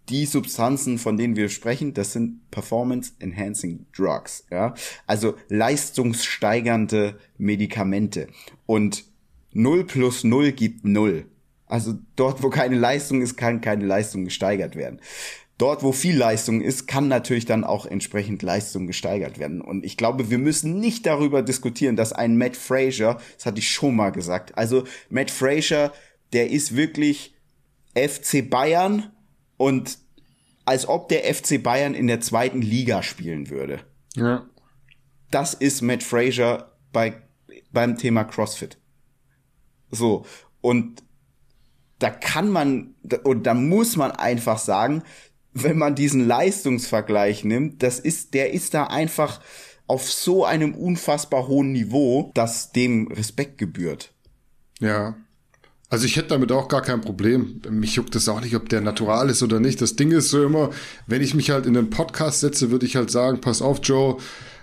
[0.09, 4.75] die Substanzen, von denen wir sprechen, das sind Performance Enhancing Drugs, ja.
[5.07, 8.29] Also leistungssteigernde Medikamente.
[8.67, 9.05] Und
[9.53, 11.27] 0 plus 0 gibt 0.
[11.73, 15.01] Also dort, wo keine Leistung ist, kann keine Leistung gesteigert werden.
[15.57, 19.63] Dort, wo viel Leistung ist, kann natürlich dann auch entsprechend Leistung gesteigert werden.
[19.63, 23.71] Und ich glaube, wir müssen nicht darüber diskutieren, dass ein Matt Fraser, das hatte ich
[23.71, 25.95] schon mal gesagt, also Matt Fraser,
[26.35, 27.35] der ist wirklich
[27.95, 29.11] FC Bayern
[29.57, 29.97] und
[30.67, 33.81] als ob der FC Bayern in der zweiten Liga spielen würde.
[34.15, 34.47] Ja.
[35.31, 37.15] Das ist Matt Fraser bei,
[37.73, 38.77] beim Thema CrossFit.
[39.91, 40.27] So.
[40.61, 41.03] Und
[42.03, 45.03] da kann man und da muss man einfach sagen,
[45.55, 49.41] wenn man diesen Leistungsvergleich nimmt, das ist, der ist da einfach
[49.87, 54.13] auf so einem unfassbar hohen Niveau, dass dem Respekt gebührt.
[54.81, 55.17] Ja.
[55.91, 57.61] Also ich hätte damit auch gar kein Problem.
[57.69, 59.83] Mich juckt es auch nicht, ob der natural ist oder nicht.
[59.83, 60.71] Das Ding ist so immer,
[61.07, 64.17] wenn ich mich halt in einen Podcast setze, würde ich halt sagen, pass auf, Joe,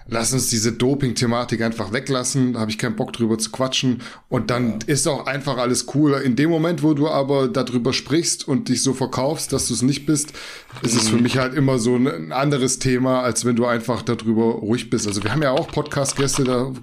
[0.09, 4.49] lass uns diese Doping-Thematik einfach weglassen, da habe ich keinen Bock drüber zu quatschen und
[4.49, 4.77] dann ja.
[4.87, 6.13] ist auch einfach alles cool.
[6.23, 9.81] In dem Moment, wo du aber darüber sprichst und dich so verkaufst, dass du es
[9.81, 10.33] nicht bist,
[10.81, 11.23] ist es für mhm.
[11.23, 15.07] mich halt immer so ein anderes Thema, als wenn du einfach darüber ruhig bist.
[15.07, 16.73] Also wir haben ja auch Podcast-Gäste, da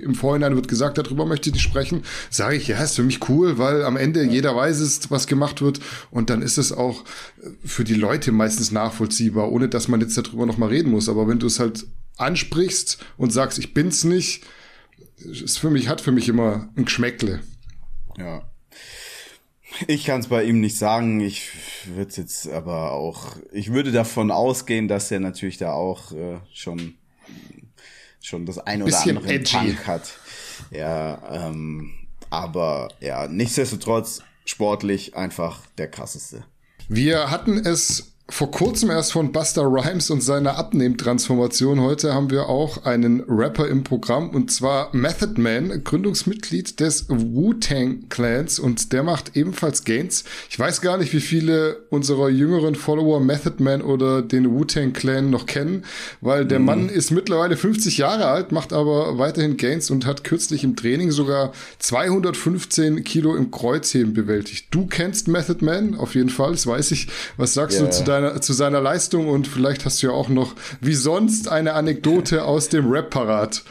[0.00, 3.58] im Vorhinein wird gesagt, darüber möchte ich sprechen, sage ich, ja, ist für mich cool,
[3.58, 4.30] weil am Ende ja.
[4.30, 7.04] jeder weiß es, was gemacht wird und dann ist es auch
[7.64, 11.08] für die Leute meistens nachvollziehbar, ohne dass man jetzt darüber nochmal reden muss.
[11.08, 14.44] Aber wenn du es halt ansprichst und sagst, ich bin's nicht,
[15.16, 17.40] ist für mich, hat für mich immer ein Geschmäckle.
[18.18, 18.50] Ja.
[19.86, 21.20] Ich kann es bei ihm nicht sagen.
[21.20, 21.48] Ich
[21.86, 26.94] würde jetzt aber auch, ich würde davon ausgehen, dass er natürlich da auch äh, schon
[28.22, 29.56] schon das ein oder andere edgy.
[29.56, 30.18] Punk hat.
[30.70, 31.92] Ja, ähm,
[32.28, 36.44] aber ja, nichtsdestotrotz sportlich einfach der krasseste.
[36.88, 41.80] Wir hatten es vor kurzem erst von Buster Rhymes und seiner Abnehmtransformation.
[41.80, 48.08] Heute haben wir auch einen Rapper im Programm und zwar Method Man, Gründungsmitglied des Wu-Tang
[48.08, 50.24] Clans und der macht ebenfalls Gains.
[50.48, 55.30] Ich weiß gar nicht, wie viele unserer jüngeren Follower Method Man oder den Wu-Tang Clan
[55.30, 55.84] noch kennen,
[56.20, 56.64] weil der mhm.
[56.64, 61.10] Mann ist mittlerweile 50 Jahre alt, macht aber weiterhin Gains und hat kürzlich im Training
[61.10, 64.68] sogar 215 Kilo im Kreuzheben bewältigt.
[64.70, 67.08] Du kennst Method Man auf jeden Fall, das weiß ich.
[67.36, 67.86] Was sagst yeah.
[67.86, 70.94] du zu deinem seiner, zu seiner Leistung und vielleicht hast du ja auch noch wie
[70.94, 73.64] sonst eine Anekdote aus dem Rap parat.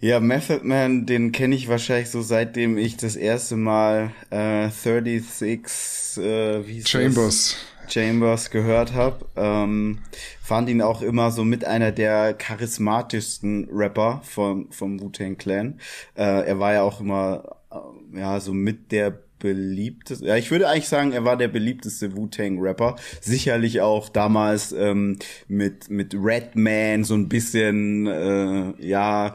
[0.00, 6.22] Ja, Method Man, den kenne ich wahrscheinlich so seitdem ich das erste Mal äh, 36
[6.22, 7.56] äh, wie Chambers.
[7.84, 7.92] Das?
[7.92, 9.24] Chambers gehört habe.
[9.36, 9.98] Ähm,
[10.42, 15.78] fand ihn auch immer so mit einer der charismatischsten Rapper vom, vom Wu-Tang Clan.
[16.16, 20.68] Äh, er war ja auch immer äh, ja so mit der beliebteste, ja, ich würde
[20.68, 22.94] eigentlich sagen, er war der beliebteste Wu-Tang-Rapper.
[23.20, 29.34] Sicherlich auch damals ähm, mit, mit Redman so ein bisschen, äh, ja,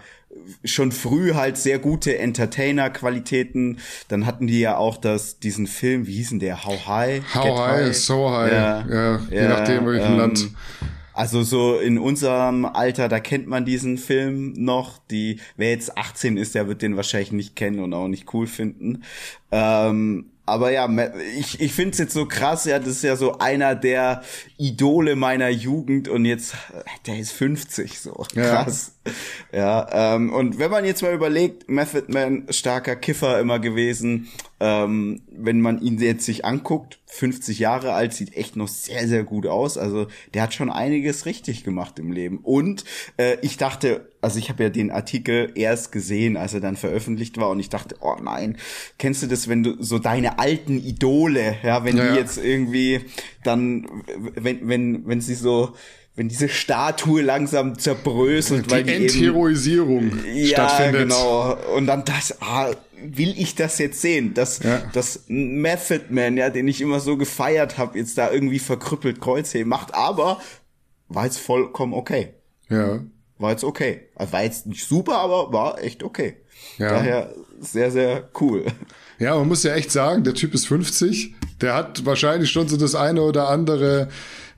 [0.63, 3.79] schon früh halt sehr gute Entertainer-Qualitäten.
[4.07, 6.63] Dann hatten die ja auch das, diesen Film, wie hießen der?
[6.63, 7.21] How High?
[7.35, 8.51] How Get High, high, So High.
[8.53, 10.47] Ja, ja, je ja, nachdem, welchem ähm, Land.
[11.17, 14.99] Also so in unserem Alter, da kennt man diesen Film noch.
[15.09, 18.45] Die, wer jetzt 18 ist, der wird den wahrscheinlich nicht kennen und auch nicht cool
[18.45, 19.03] finden.
[19.51, 20.87] Ähm, aber ja,
[21.39, 24.21] ich, ich finde es jetzt so krass, ja, das ist ja so einer der
[24.57, 26.53] Idole meiner Jugend und jetzt,
[27.07, 28.91] der ist 50, so krass.
[28.93, 28.96] Ja,
[29.51, 35.21] ja ähm, und wenn man jetzt mal überlegt, Method Man, starker Kiffer immer gewesen, ähm,
[35.29, 39.45] wenn man ihn jetzt sich anguckt, 50 Jahre alt, sieht echt noch sehr, sehr gut
[39.45, 39.77] aus.
[39.77, 42.39] Also der hat schon einiges richtig gemacht im Leben.
[42.39, 42.83] Und
[43.17, 47.37] äh, ich dachte, also ich habe ja den Artikel erst gesehen, als er dann veröffentlicht
[47.37, 48.57] war und ich dachte, oh nein,
[48.97, 53.01] kennst du das, wenn du so deine alten Idole, ja, wenn ja, die jetzt irgendwie
[53.43, 53.87] dann,
[54.35, 55.75] wenn, wenn, wenn sie so
[56.17, 61.11] wenn diese Statue langsam zerbröselt, die weil die Entheroisierung eben, stattfindet.
[61.11, 61.57] Ja, genau.
[61.75, 64.81] Und dann das, ah, will ich das jetzt sehen, dass ja.
[64.93, 69.69] das Method Man, ja, den ich immer so gefeiert habe, jetzt da irgendwie verkrüppelt Kreuzheben
[69.69, 70.41] macht, aber
[71.07, 72.33] war jetzt vollkommen okay.
[72.67, 72.99] Ja.
[73.37, 74.07] War jetzt okay.
[74.15, 76.37] Also war jetzt nicht super, aber war echt okay.
[76.79, 76.89] Ja.
[76.89, 78.65] Daher sehr, sehr cool.
[79.19, 81.35] Ja, man muss ja echt sagen, der Typ ist 50.
[81.61, 84.09] Der hat wahrscheinlich schon so das eine oder andere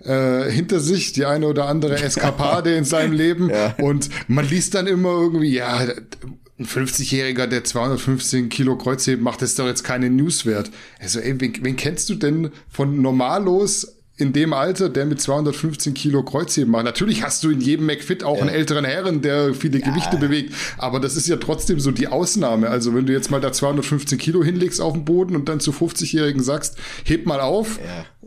[0.04, 3.50] äh, hinter sich, die eine oder andere Eskapade in seinem Leben.
[3.50, 3.76] Ja.
[3.80, 9.60] Und man liest dann immer irgendwie, ja, ein 50-Jähriger, der 215 Kilo Kreuzheben macht, ist
[9.60, 10.72] doch jetzt keine News wert.
[11.00, 15.94] Also, ey, wen, wen kennst du denn von normallos in dem Alter, der mit 215
[15.94, 16.84] Kilo Kreuzheben macht.
[16.84, 18.42] Natürlich hast du in jedem McFit auch ja.
[18.42, 19.88] einen älteren Herren, der viele ja.
[19.88, 22.70] Gewichte bewegt, aber das ist ja trotzdem so die Ausnahme.
[22.70, 25.72] Also wenn du jetzt mal da 215 Kilo hinlegst auf den Boden und dann zu
[25.72, 27.80] 50-Jährigen sagst, heb mal auf,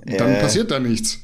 [0.06, 0.16] ja.
[0.16, 1.20] dann passiert da nichts.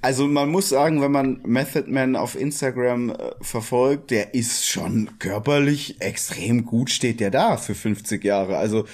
[0.00, 5.18] Also man muss sagen, wenn man Method Man auf Instagram äh, verfolgt, der ist schon
[5.18, 8.58] körperlich extrem gut, steht der da für 50 Jahre.
[8.58, 8.86] Also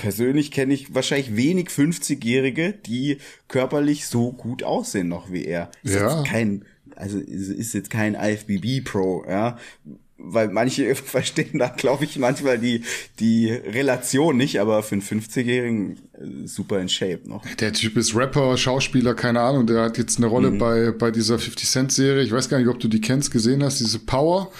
[0.00, 5.70] persönlich kenne ich wahrscheinlich wenig 50-Jährige, die körperlich so gut aussehen noch wie er.
[5.82, 6.16] Ist ja.
[6.16, 6.64] jetzt kein,
[6.96, 9.58] also ist jetzt kein IFBB Pro, ja.
[10.16, 12.82] Weil manche verstehen da, glaube ich, manchmal die,
[13.18, 17.44] die Relation nicht, aber für einen 50-Jährigen äh, super in Shape noch.
[17.56, 20.58] Der Typ ist Rapper, Schauspieler, keine Ahnung, der hat jetzt eine Rolle mhm.
[20.58, 22.22] bei, bei dieser 50 Cent Serie.
[22.22, 24.50] Ich weiß gar nicht, ob du die kennst, gesehen hast, diese Power.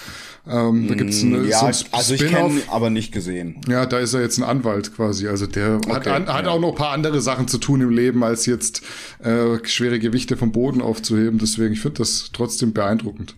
[0.48, 3.60] Ähm, da gibt's eine, ja, so ein also ich kenne, aber nicht gesehen.
[3.68, 5.28] Ja, da ist er jetzt ein Anwalt quasi.
[5.28, 6.50] Also der okay, hat, an, hat ja.
[6.50, 8.82] auch noch ein paar andere Sachen zu tun im Leben, als jetzt
[9.22, 11.38] äh, schwere Gewichte vom Boden aufzuheben.
[11.38, 13.36] Deswegen, ich finde das trotzdem beeindruckend.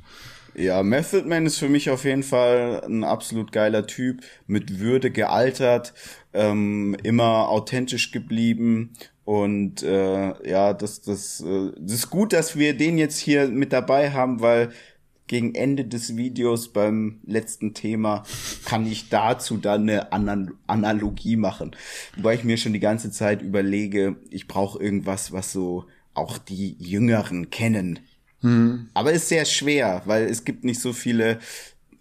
[0.55, 5.11] Ja, Method Man ist für mich auf jeden Fall ein absolut geiler Typ, mit Würde
[5.11, 5.95] gealtert,
[6.35, 8.91] ähm, immer authentisch geblieben
[9.25, 13.73] und äh, ja, das, das, äh, das ist gut, dass wir den jetzt hier mit
[13.73, 14.73] dabei haben, weil
[15.33, 18.23] gegen Ende des Videos beim letzten Thema
[18.67, 20.13] kann ich dazu dann eine
[20.67, 21.75] Analogie machen.
[22.17, 26.77] Wobei ich mir schon die ganze Zeit überlege, ich brauche irgendwas, was so auch die
[26.79, 28.01] Jüngeren kennen.
[28.43, 28.91] Mhm.
[28.93, 31.39] Aber ist sehr schwer, weil es gibt nicht so viele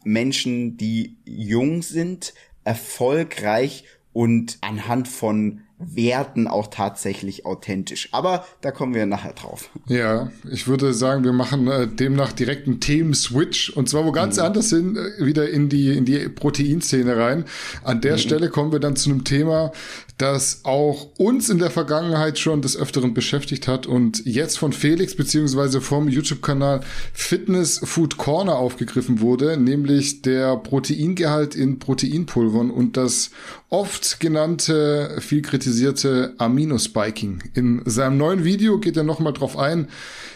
[0.04, 2.34] Menschen, die jung sind,
[2.66, 8.10] erfolgreich und anhand von Werten auch tatsächlich authentisch.
[8.12, 9.70] Aber da kommen wir nachher drauf.
[9.88, 14.38] Ja, ich würde sagen, wir machen äh, demnach direkt einen Themen-Switch und zwar wo ganz
[14.38, 14.44] mhm.
[14.44, 17.46] anders hin, äh, wieder in die, in die Proteinszene rein.
[17.84, 18.20] An der mhm.
[18.20, 19.72] Stelle kommen wir dann zu einem Thema,
[20.18, 25.16] das auch uns in der Vergangenheit schon des Öfteren beschäftigt hat und jetzt von Felix
[25.16, 33.32] beziehungsweise vom YouTube-Kanal Fitness Food Corner aufgegriffen wurde, nämlich der Proteingehalt in Proteinpulvern und das
[33.72, 37.42] oft genannte, viel kritisierte Aminospiking.
[37.54, 39.88] In seinem neuen Video geht er nochmal drauf ein,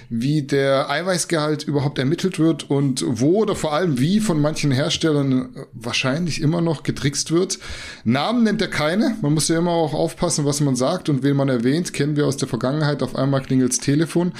[0.10, 5.50] wie der Eiweißgehalt überhaupt ermittelt wird und wo oder vor allem wie von manchen Herstellern
[5.74, 7.60] wahrscheinlich immer noch getrickst wird.
[8.06, 9.18] Namen nennt er keine.
[9.22, 11.92] Man muss ja immer auch aufpassen, was man sagt und wen man erwähnt.
[11.92, 13.04] Kennen wir aus der Vergangenheit.
[13.04, 14.32] Auf einmal klingelt's Telefon.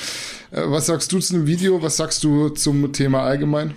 [0.52, 1.82] Äh, was sagst du zu dem Video?
[1.82, 3.74] Was sagst du zum Thema allgemein?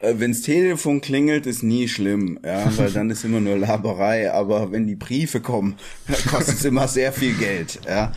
[0.00, 4.32] Äh, wenns Telefon klingelt, ist nie schlimm, ja, weil dann ist immer nur Laberei.
[4.32, 5.76] Aber wenn die Briefe kommen,
[6.30, 8.12] kostet es immer sehr viel Geld, ja.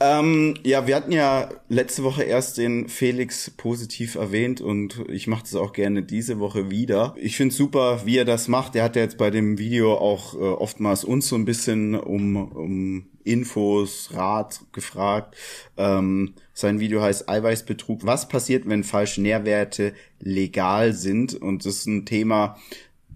[0.00, 5.42] Ähm, ja, wir hatten ja letzte Woche erst den Felix positiv erwähnt und ich mache
[5.42, 7.14] das auch gerne diese Woche wieder.
[7.16, 8.74] Ich finde super, wie er das macht.
[8.74, 12.36] Er hat ja jetzt bei dem Video auch äh, oftmals uns so ein bisschen um,
[12.36, 15.36] um Infos, Rat gefragt.
[15.76, 18.04] Ähm, sein Video heißt Eiweißbetrug.
[18.04, 21.34] Was passiert, wenn falsche Nährwerte legal sind?
[21.34, 22.58] Und das ist ein Thema,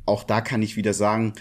[0.06, 1.34] auch da kann ich wieder sagen,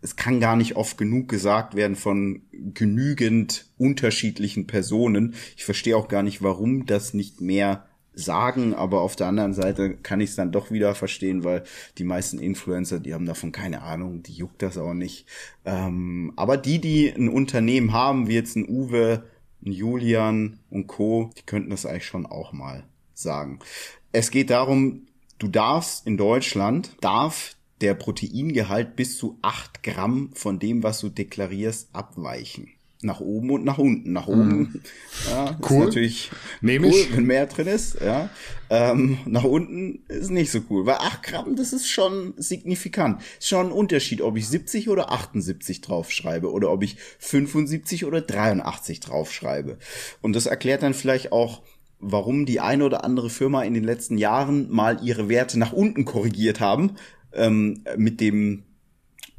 [0.00, 5.34] es kann gar nicht oft genug gesagt werden von genügend unterschiedlichen Personen.
[5.56, 7.86] Ich verstehe auch gar nicht, warum das nicht mehr
[8.16, 11.62] sagen, aber auf der anderen Seite kann ich es dann doch wieder verstehen, weil
[11.98, 15.26] die meisten Influencer, die haben davon keine Ahnung, die juckt das auch nicht.
[15.64, 19.24] Ähm, aber die, die ein Unternehmen haben, wie jetzt ein Uwe,
[19.64, 23.58] ein Julian und Co., die könnten das eigentlich schon auch mal sagen.
[24.12, 25.06] Es geht darum,
[25.38, 31.10] du darfst in Deutschland, darf der Proteingehalt bis zu acht Gramm von dem, was du
[31.10, 32.70] deklarierst, abweichen.
[33.02, 34.12] Nach oben und nach unten.
[34.12, 34.80] Nach oben, mhm.
[35.30, 35.80] ja, cool.
[35.80, 36.30] ist natürlich
[36.62, 37.16] cool, ich.
[37.16, 38.00] wenn mehr drin ist.
[38.00, 38.30] Ja.
[38.70, 43.20] Ähm, nach unten ist nicht so cool, weil acht Gramm, das ist schon signifikant.
[43.38, 48.22] Ist schon ein Unterschied, ob ich 70 oder 78 draufschreibe oder ob ich 75 oder
[48.22, 49.78] 83 draufschreibe.
[50.22, 51.62] Und das erklärt dann vielleicht auch,
[51.98, 56.04] warum die eine oder andere Firma in den letzten Jahren mal ihre Werte nach unten
[56.04, 56.96] korrigiert haben,
[57.32, 58.64] ähm, mit dem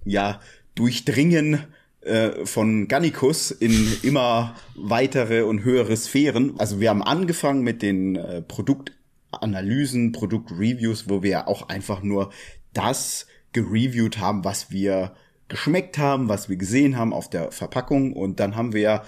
[0.06, 0.40] ja
[0.76, 1.64] Durchdringen
[2.08, 6.54] äh, von Gannikus in immer weitere und höhere Sphären.
[6.58, 12.32] Also wir haben angefangen mit den äh, Produktanalysen, Produktreviews, wo wir auch einfach nur
[12.74, 15.14] das gereviewt haben, was wir
[15.48, 18.14] geschmeckt haben, was wir gesehen haben auf der Verpackung.
[18.14, 19.04] Und dann haben wir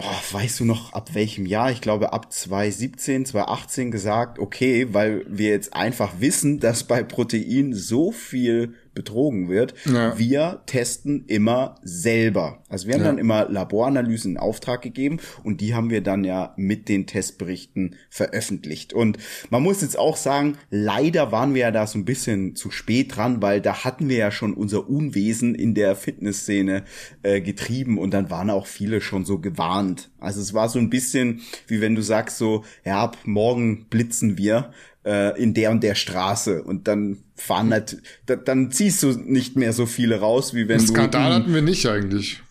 [0.00, 1.70] boah, weißt du noch ab welchem Jahr?
[1.70, 7.74] Ich glaube ab 2017, 2018 gesagt, okay, weil wir jetzt einfach wissen, dass bei Protein
[7.74, 9.72] so viel betrogen wird.
[9.86, 10.18] Ja.
[10.18, 12.62] Wir testen immer selber.
[12.68, 13.06] Also wir haben ja.
[13.06, 17.96] dann immer Laboranalysen in Auftrag gegeben und die haben wir dann ja mit den Testberichten
[18.10, 18.92] veröffentlicht.
[18.92, 19.16] Und
[19.48, 23.16] man muss jetzt auch sagen, leider waren wir ja da so ein bisschen zu spät
[23.16, 26.84] dran, weil da hatten wir ja schon unser Unwesen in der Fitnessszene
[27.22, 30.10] äh, getrieben und dann waren auch viele schon so gewarnt.
[30.18, 34.36] Also es war so ein bisschen wie wenn du sagst so, ja, ab morgen blitzen
[34.36, 34.72] wir
[35.04, 39.56] äh, in der und der Straße und dann fahren halt, da, dann ziehst du nicht
[39.56, 41.12] mehr so viele raus, wie wenn Skandal du.
[41.12, 42.42] Skandal hatten wir nicht eigentlich.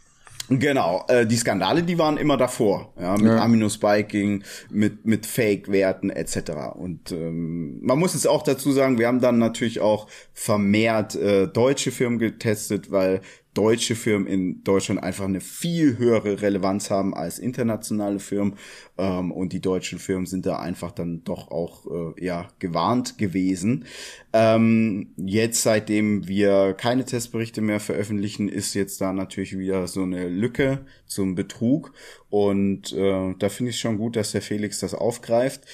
[0.49, 3.37] Genau, äh, die Skandale, die waren immer davor, ja, mit ja.
[3.37, 6.73] Aminospiking, mit mit Fake-Werten etc.
[6.73, 11.47] Und ähm, man muss es auch dazu sagen, wir haben dann natürlich auch vermehrt äh,
[11.47, 13.21] deutsche Firmen getestet, weil
[13.59, 18.53] deutsche Firmen in Deutschland einfach eine viel höhere Relevanz haben als internationale Firmen.
[18.97, 21.85] Ähm, und die deutschen Firmen sind da einfach dann doch auch
[22.15, 23.83] äh, ja gewarnt gewesen.
[24.31, 30.29] Ähm, jetzt, seitdem wir keine Testberichte mehr veröffentlichen, ist jetzt da natürlich wieder so eine
[30.29, 31.91] Lücke zum Betrug.
[32.29, 35.65] Und äh, da finde ich schon gut, dass der Felix das aufgreift.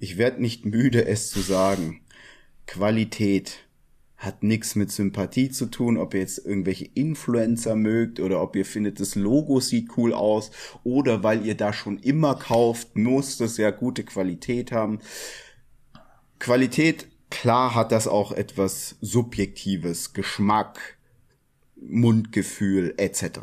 [0.00, 2.00] Ich werde nicht müde, es zu sagen.
[2.66, 3.67] Qualität
[4.18, 8.64] hat nichts mit Sympathie zu tun, ob ihr jetzt irgendwelche Influencer mögt oder ob ihr
[8.64, 10.50] findet, das Logo sieht cool aus
[10.82, 14.98] oder weil ihr da schon immer kauft, muss das ja gute Qualität haben.
[16.40, 20.98] Qualität, klar hat das auch etwas Subjektives, Geschmack,
[21.76, 23.40] Mundgefühl etc.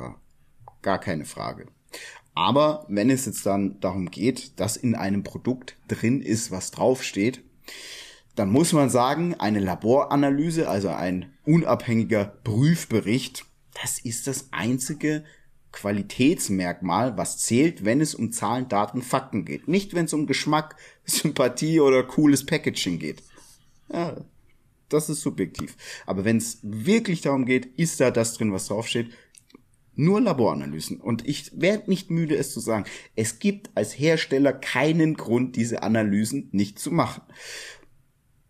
[0.82, 1.68] Gar keine Frage.
[2.34, 7.42] Aber wenn es jetzt dann darum geht, dass in einem Produkt drin ist, was draufsteht,
[8.36, 13.46] dann muss man sagen, eine Laboranalyse, also ein unabhängiger Prüfbericht,
[13.82, 15.24] das ist das einzige
[15.72, 19.68] Qualitätsmerkmal, was zählt, wenn es um Zahlen, Daten, Fakten geht.
[19.68, 20.76] Nicht, wenn es um Geschmack,
[21.06, 23.24] Sympathie oder cooles Packaging geht.
[23.92, 24.16] Ja,
[24.90, 25.76] das ist subjektiv.
[26.06, 29.10] Aber wenn es wirklich darum geht, ist da das drin, was draufsteht,
[29.98, 31.00] nur Laboranalysen.
[31.00, 32.86] Und ich werde nicht müde, es zu sagen.
[33.16, 37.22] Es gibt als Hersteller keinen Grund, diese Analysen nicht zu machen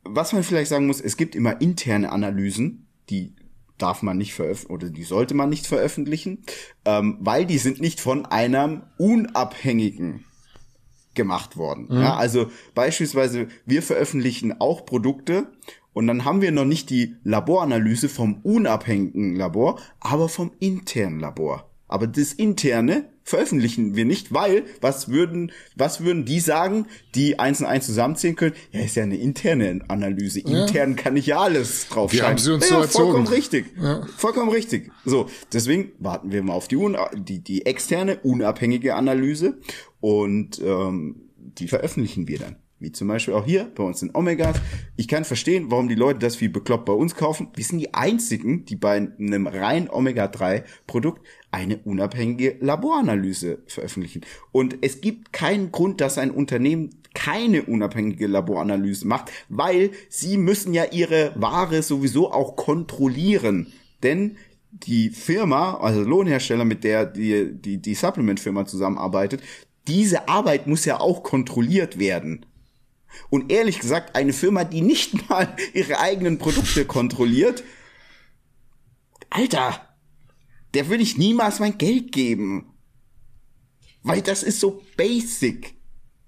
[0.05, 3.35] was man vielleicht sagen muss, es gibt immer interne Analysen, die
[3.77, 6.43] darf man nicht veröffentlichen oder die sollte man nicht veröffentlichen,
[6.85, 10.23] ähm, weil die sind nicht von einem unabhängigen
[11.13, 11.87] gemacht worden.
[11.89, 12.01] Mhm.
[12.01, 15.47] Ja, also beispielsweise wir veröffentlichen auch Produkte
[15.93, 21.69] und dann haben wir noch nicht die Laboranalyse vom unabhängigen Labor, aber vom internen Labor.
[21.95, 27.61] Aber das interne veröffentlichen wir nicht, weil was würden, was würden die sagen, die eins
[27.61, 28.53] und eins zusammenzählen können?
[28.73, 30.41] Ja, ist ja eine interne Analyse.
[30.41, 30.65] Ja.
[30.65, 32.25] Intern kann ich ja alles draufschreiben.
[32.25, 33.05] Wir haben sie uns ja, so erzogen.
[33.05, 33.65] Vollkommen richtig.
[33.81, 34.05] Ja.
[34.17, 34.91] Vollkommen richtig.
[35.05, 36.77] So, deswegen warten wir mal auf die,
[37.13, 39.57] die, die externe, unabhängige Analyse
[40.01, 42.57] und ähm, die veröffentlichen wir dann.
[42.79, 44.57] Wie zum Beispiel auch hier bei uns in Omegas.
[44.97, 47.47] Ich kann verstehen, warum die Leute das wie bekloppt bei uns kaufen.
[47.55, 54.21] Wir sind die einzigen, die bei einem rein Omega-3-Produkt eine unabhängige Laboranalyse veröffentlichen.
[54.51, 60.73] Und es gibt keinen Grund, dass ein Unternehmen keine unabhängige Laboranalyse macht, weil sie müssen
[60.73, 63.71] ja ihre Ware sowieso auch kontrollieren.
[64.03, 64.35] Denn
[64.71, 69.41] die Firma, also Lohnhersteller, mit der die, die, die Supplement-Firma zusammenarbeitet,
[69.87, 72.45] diese Arbeit muss ja auch kontrolliert werden.
[73.29, 77.63] Und ehrlich gesagt, eine Firma, die nicht mal ihre eigenen Produkte kontrolliert,
[79.29, 79.95] Alter,
[80.73, 82.71] der würde ich niemals mein Geld geben.
[84.03, 85.75] Weil das ist so basic.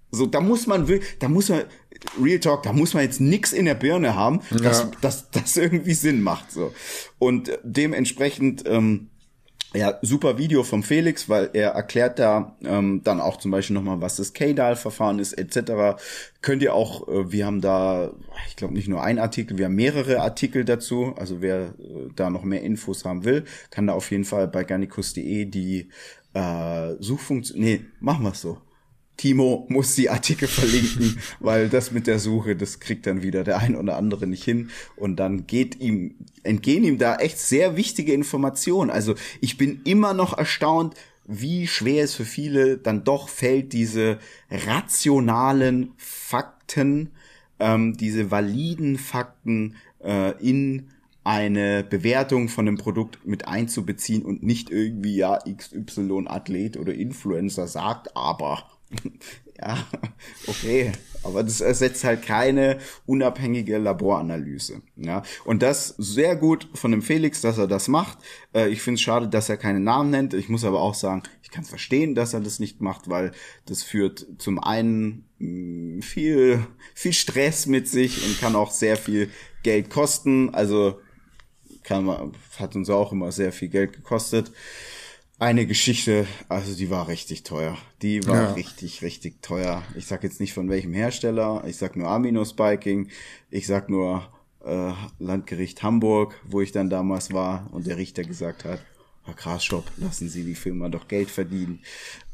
[0.09, 0.87] So, da muss man,
[1.19, 1.65] da muss man,
[2.21, 4.91] Real Talk, da muss man jetzt nix in der Birne haben, dass, ja.
[5.01, 6.51] dass das irgendwie Sinn macht.
[6.51, 6.73] So.
[7.19, 9.09] Und dementsprechend, ähm,
[9.77, 14.01] ja, super Video vom Felix, weil er erklärt da ähm, dann auch zum Beispiel nochmal,
[14.01, 16.01] was das KDAL-Verfahren ist, etc.
[16.41, 18.11] Könnt ihr auch, äh, wir haben da,
[18.47, 21.13] ich glaube nicht nur ein Artikel, wir haben mehrere Artikel dazu.
[21.15, 24.63] Also wer äh, da noch mehr Infos haben will, kann da auf jeden Fall bei
[24.63, 25.89] garnicus.de die
[26.33, 28.57] äh, Suchfunktion, nee, machen wir es so.
[29.17, 33.57] Timo muss die Artikel verlinken, weil das mit der Suche, das kriegt dann wieder der
[33.57, 34.69] ein oder andere nicht hin.
[34.95, 38.91] Und dann geht ihm, entgehen ihm da echt sehr wichtige Informationen.
[38.91, 40.95] Also ich bin immer noch erstaunt,
[41.25, 47.09] wie schwer es für viele dann doch fällt, diese rationalen Fakten,
[47.59, 50.89] ähm, diese validen Fakten äh, in
[51.23, 57.67] eine Bewertung von einem Produkt mit einzubeziehen und nicht irgendwie ja XY Athlet oder Influencer
[57.67, 58.63] sagt aber
[59.59, 59.85] ja,
[60.47, 60.91] okay.
[61.23, 64.81] Aber das ersetzt halt keine unabhängige Laboranalyse.
[64.95, 68.19] Ja, und das sehr gut von dem Felix, dass er das macht.
[68.53, 70.33] Äh, ich finde es schade, dass er keine Namen nennt.
[70.33, 73.31] Ich muss aber auch sagen, ich kann verstehen, dass er das nicht macht, weil
[73.65, 78.95] das führt zum einen mh, mm, viel, viel Stress mit sich und kann auch sehr
[78.95, 79.29] viel
[79.63, 80.53] Geld kosten.
[80.53, 80.99] Also
[81.83, 84.51] kann man, hat uns auch immer sehr viel Geld gekostet
[85.39, 87.77] eine Geschichte, also die war richtig teuer.
[88.01, 88.53] Die war ja.
[88.53, 89.83] richtig, richtig teuer.
[89.95, 93.09] Ich sag jetzt nicht von welchem Hersteller, ich sag nur Amino Spiking,
[93.51, 94.27] ich sag nur
[94.65, 98.81] äh, Landgericht Hamburg, wo ich dann damals war und der Richter gesagt hat,
[99.25, 101.81] Herr Grasstopp, lassen Sie die Firma doch Geld verdienen.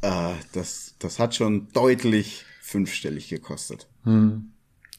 [0.02, 3.88] Äh, das, das hat schon deutlich fünfstellig gekostet.
[4.04, 4.53] Hm.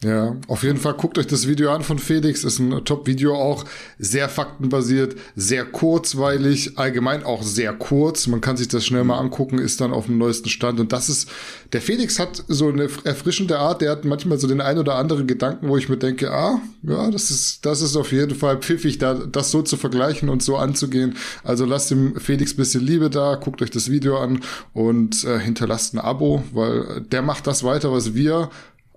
[0.04, 2.44] Ja, auf jeden Fall guckt euch das Video an von Felix.
[2.44, 3.64] Ist ein Top-Video auch.
[3.98, 8.26] Sehr faktenbasiert, sehr kurzweilig, allgemein auch sehr kurz.
[8.26, 10.78] Man kann sich das schnell mal angucken, ist dann auf dem neuesten Stand.
[10.78, 11.30] Und das ist,
[11.72, 13.80] der Felix hat so eine erfrischende Art.
[13.80, 17.10] Der hat manchmal so den ein oder anderen Gedanken, wo ich mir denke, ah, ja,
[17.10, 20.56] das ist, das ist auf jeden Fall pfiffig, da, das so zu vergleichen und so
[20.56, 21.16] anzugehen.
[21.44, 24.40] Also lasst dem Felix bisschen Liebe da, guckt euch das Video an
[24.74, 28.50] und äh, hinterlasst ein Abo, weil der macht das weiter, was wir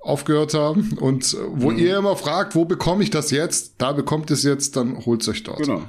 [0.08, 0.98] aufgehört haben.
[1.00, 1.78] Und wo mhm.
[1.78, 3.76] ihr immer fragt, wo bekomme ich das jetzt?
[3.78, 5.60] Da bekommt es jetzt, dann holt's euch dort.
[5.60, 5.84] Genau.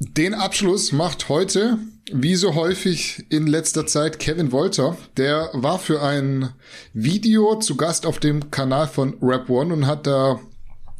[0.00, 1.78] Den Abschluss macht heute,
[2.12, 4.96] wie so häufig in letzter Zeit, Kevin Wolter.
[5.16, 6.50] Der war für ein
[6.92, 10.40] Video zu Gast auf dem Kanal von Rap One und hat da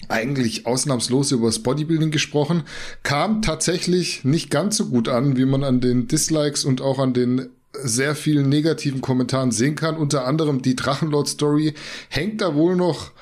[0.08, 2.64] eigentlich ausnahmslos über das Bodybuilding gesprochen,
[3.02, 7.12] kam tatsächlich nicht ganz so gut an, wie man an den Dislikes und auch an
[7.12, 9.96] den sehr vielen negativen Kommentaren sehen kann.
[9.96, 11.74] Unter anderem die Drachenlord-Story
[12.08, 13.12] hängt da wohl noch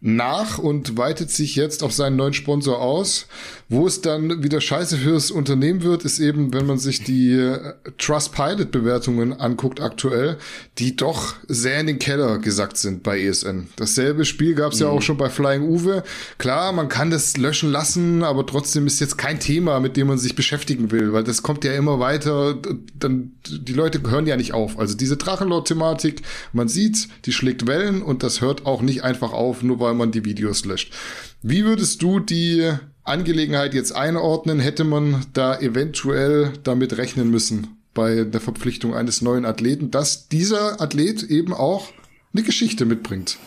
[0.00, 3.26] nach und weitet sich jetzt auf seinen neuen Sponsor aus.
[3.72, 7.74] Wo es dann wieder scheiße fürs Unternehmen wird, ist eben, wenn man sich die äh,
[7.98, 10.38] Trustpilot-Bewertungen anguckt aktuell,
[10.78, 13.68] die doch sehr in den Keller gesackt sind bei ESN.
[13.76, 14.86] Dasselbe Spiel gab es mhm.
[14.86, 16.02] ja auch schon bei Flying Uwe.
[16.38, 20.18] Klar, man kann das löschen lassen, aber trotzdem ist jetzt kein Thema, mit dem man
[20.18, 22.58] sich beschäftigen will, weil das kommt ja immer weiter.
[22.98, 24.80] Dann die Leute hören ja nicht auf.
[24.80, 29.62] Also diese Drachenlord-Thematik, man sieht, die schlägt Wellen und das hört auch nicht einfach auf,
[29.62, 30.92] nur weil man die Videos löscht.
[31.40, 32.72] Wie würdest du die
[33.04, 39.44] Angelegenheit jetzt einordnen, hätte man da eventuell damit rechnen müssen bei der Verpflichtung eines neuen
[39.44, 41.88] Athleten, dass dieser Athlet eben auch
[42.32, 43.38] eine Geschichte mitbringt.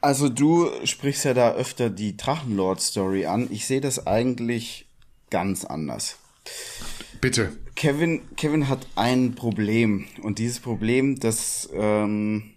[0.00, 3.48] Also du sprichst ja da öfter die Drachenlord-Story an.
[3.50, 4.86] Ich sehe das eigentlich
[5.30, 6.16] ganz anders.
[7.20, 7.52] Bitte.
[7.74, 12.54] Kevin, Kevin hat ein Problem und dieses Problem, das ähm,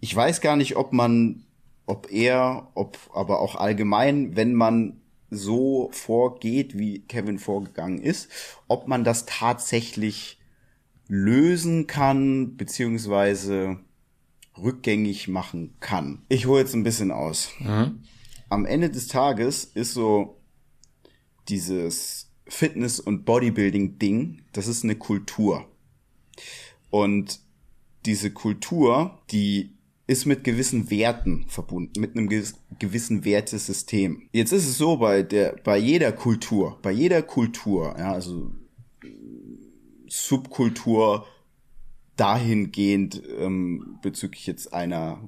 [0.00, 1.44] ich weiß gar nicht, ob man
[1.92, 8.30] ob er, ob aber auch allgemein, wenn man so vorgeht, wie Kevin vorgegangen ist,
[8.66, 10.40] ob man das tatsächlich
[11.06, 13.78] lösen kann, beziehungsweise
[14.56, 16.22] rückgängig machen kann.
[16.30, 17.50] Ich hole jetzt ein bisschen aus.
[17.58, 18.04] Mhm.
[18.48, 20.40] Am Ende des Tages ist so
[21.48, 25.68] dieses Fitness- und Bodybuilding-Ding, das ist eine Kultur.
[26.88, 27.40] Und
[28.06, 29.76] diese Kultur, die
[30.06, 32.28] ist mit gewissen Werten verbunden, mit einem
[32.78, 34.28] gewissen Wertesystem.
[34.32, 38.50] Jetzt ist es so bei der, bei jeder Kultur, bei jeder Kultur, ja, also
[40.08, 41.26] Subkultur
[42.16, 45.26] dahingehend ähm, bezüglich jetzt einer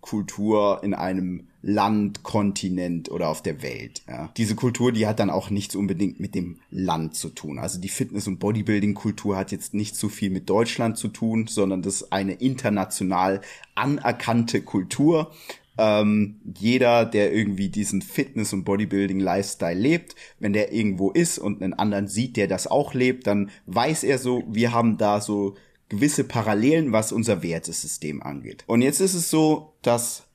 [0.00, 4.02] Kultur in einem Land, Kontinent oder auf der Welt.
[4.06, 4.30] Ja.
[4.36, 7.58] Diese Kultur, die hat dann auch nichts unbedingt mit dem Land zu tun.
[7.58, 11.80] Also die Fitness- und Bodybuilding-Kultur hat jetzt nicht so viel mit Deutschland zu tun, sondern
[11.80, 13.40] das ist eine international
[13.74, 15.32] anerkannte Kultur.
[15.78, 21.72] Ähm, jeder, der irgendwie diesen Fitness- und Bodybuilding-Lifestyle lebt, wenn der irgendwo ist und einen
[21.72, 25.54] anderen sieht, der das auch lebt, dann weiß er so, wir haben da so
[25.88, 28.64] gewisse Parallelen, was unser Wertesystem angeht.
[28.66, 30.26] Und jetzt ist es so, dass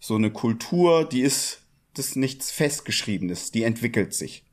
[0.00, 1.60] so eine Kultur, die ist,
[1.94, 4.44] das ist nichts festgeschriebenes, die entwickelt sich.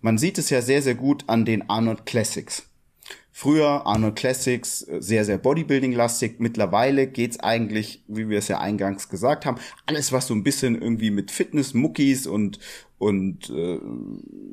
[0.00, 2.64] Man sieht es ja sehr, sehr gut an den Arnold Classics.
[3.34, 6.34] Früher Arnold Classics äh, sehr, sehr Bodybuilding-lastig.
[6.38, 10.80] Mittlerweile geht's eigentlich, wie wir es ja eingangs gesagt haben, alles, was so ein bisschen
[10.80, 12.58] irgendwie mit Fitness, Muckis und,
[12.98, 13.80] und äh,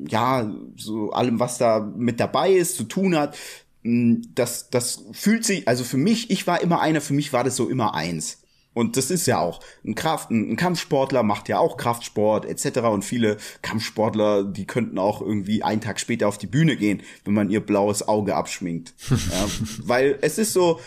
[0.08, 3.38] ja, so allem, was da mit dabei ist, zu tun hat,
[3.84, 7.56] das, das fühlt sich, also für mich, ich war immer einer, für mich war das
[7.56, 8.42] so immer eins.
[8.74, 12.80] Und das ist ja auch ein Kraft, ein, Kampfsportler macht ja auch Kraftsport etc.
[12.80, 17.34] Und viele Kampfsportler, die könnten auch irgendwie einen Tag später auf die Bühne gehen, wenn
[17.34, 18.94] man ihr blaues Auge abschminkt.
[19.10, 19.48] ja,
[19.84, 20.80] weil es ist so,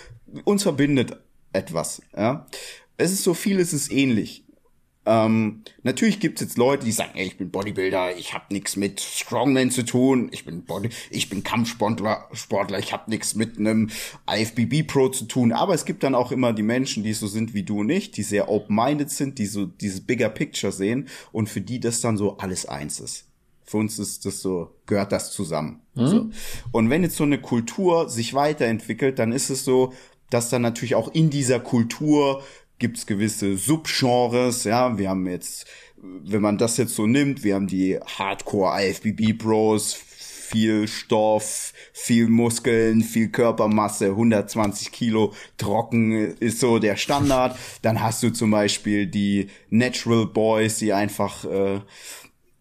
[0.45, 1.19] uns verbindet
[1.53, 2.03] etwas.
[2.17, 2.47] Ja,
[2.97, 4.45] es ist so vieles ist ähnlich.
[5.05, 9.01] Ähm, natürlich gibt's jetzt Leute, die sagen, ey, ich bin Bodybuilder, ich habe nichts mit
[9.01, 13.91] Strongman zu tun, ich bin Body, ich bin Kampfsportler, Sportler, ich habe nichts mit einem
[14.31, 15.53] IFBB Pro zu tun.
[15.53, 18.13] Aber es gibt dann auch immer die Menschen, die so sind wie du und ich,
[18.13, 22.17] die sehr open-minded sind, die so dieses bigger Picture sehen und für die das dann
[22.17, 23.27] so alles eins ist.
[23.65, 25.81] Für uns ist das so, gehört das zusammen.
[25.95, 26.07] Mhm.
[26.07, 26.31] So.
[26.71, 29.93] Und wenn jetzt so eine Kultur sich weiterentwickelt, dann ist es so,
[30.31, 32.43] dass dann natürlich auch in dieser Kultur
[32.83, 35.67] gibt's gewisse Subgenres, ja, wir haben jetzt,
[35.97, 42.27] wenn man das jetzt so nimmt, wir haben die Hardcore IFBB Bros, viel Stoff, viel
[42.27, 47.57] Muskeln, viel Körpermasse, 120 Kilo trocken ist so der Standard.
[47.83, 51.81] Dann hast du zum Beispiel die Natural Boys, die einfach äh,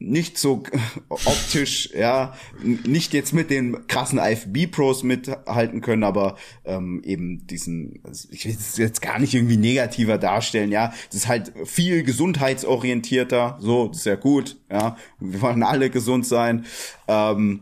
[0.02, 0.64] nicht so
[1.10, 2.34] optisch, ja,
[2.64, 6.36] nicht jetzt mit den krassen IFB-Pros mithalten können, aber
[6.66, 11.22] ähm, eben diesen, also ich will es jetzt gar nicht irgendwie negativer darstellen, ja, das
[11.22, 16.66] ist halt viel gesundheitsorientierter, so, das ist ja gut, ja, wir wollen alle gesund sein,
[17.08, 17.62] ähm,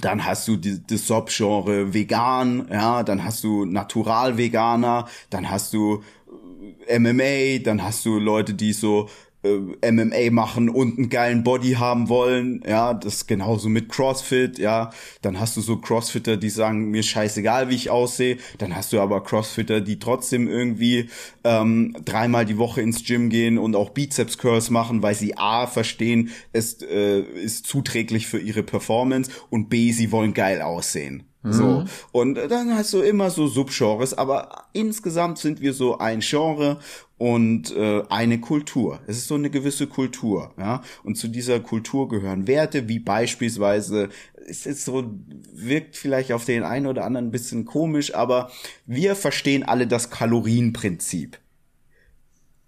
[0.00, 6.02] dann hast du die, das Subgenre vegan, ja, dann hast du Natural-Veganer, dann hast du
[6.86, 9.08] äh, MMA, dann hast du Leute, die so
[9.82, 14.90] äh, MMA machen und einen geilen Body haben wollen, ja, das genauso mit CrossFit, ja,
[15.22, 19.00] dann hast du so Crossfitter, die sagen, mir scheißegal, wie ich aussehe, dann hast du
[19.00, 21.08] aber Crossfitter, die trotzdem irgendwie
[21.44, 25.66] ähm, dreimal die Woche ins Gym gehen und auch Bizeps Curls machen, weil sie A
[25.66, 31.27] verstehen, es äh, ist zuträglich für ihre Performance und B, sie wollen geil aussehen.
[31.44, 31.64] So.
[31.64, 31.84] Mhm.
[32.10, 36.78] Und dann hast du immer so Subgenres, aber insgesamt sind wir so ein Genre
[37.16, 39.00] und äh, eine Kultur.
[39.06, 40.82] Es ist so eine gewisse Kultur, ja.
[41.04, 44.08] Und zu dieser Kultur gehören Werte, wie beispielsweise,
[44.48, 45.04] es ist so,
[45.52, 48.50] wirkt vielleicht auf den einen oder anderen ein bisschen komisch, aber
[48.86, 51.38] wir verstehen alle das Kalorienprinzip.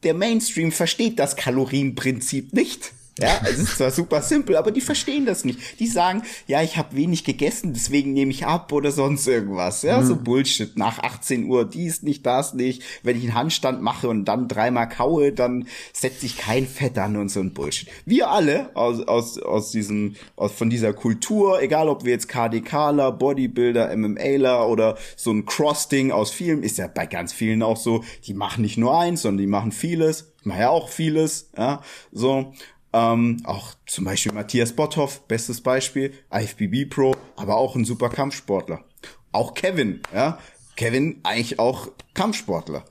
[0.05, 2.93] Der Mainstream versteht das Kalorienprinzip nicht.
[3.21, 5.79] Ja, es ist zwar super simpel, aber die verstehen das nicht.
[5.79, 9.83] Die sagen, ja, ich habe wenig gegessen, deswegen nehme ich ab oder sonst irgendwas.
[9.83, 10.07] Ja, mhm.
[10.07, 10.77] so Bullshit.
[10.77, 12.83] Nach 18 Uhr dies nicht, das nicht.
[13.03, 17.17] Wenn ich einen Handstand mache und dann dreimal kaue, dann setze ich kein Fett an
[17.17, 17.89] und so ein Bullshit.
[18.07, 23.13] Wir alle aus, aus, aus diesem, aus, von dieser Kultur, egal ob wir jetzt KDKler,
[23.13, 28.03] Bodybuilder, MMAler oder so ein Cross-Ding aus vielen, ist ja bei ganz vielen auch so,
[28.25, 30.33] die machen nicht nur eins, sondern die machen vieles.
[30.41, 32.55] Ich mache ja auch vieles, ja, so.
[32.93, 38.85] Ähm, auch zum Beispiel Matthias Botthoff, bestes Beispiel, IFBB Pro, aber auch ein super Kampfsportler.
[39.33, 40.39] Auch Kevin, ja.
[40.77, 42.85] Kevin eigentlich auch Kampfsportler.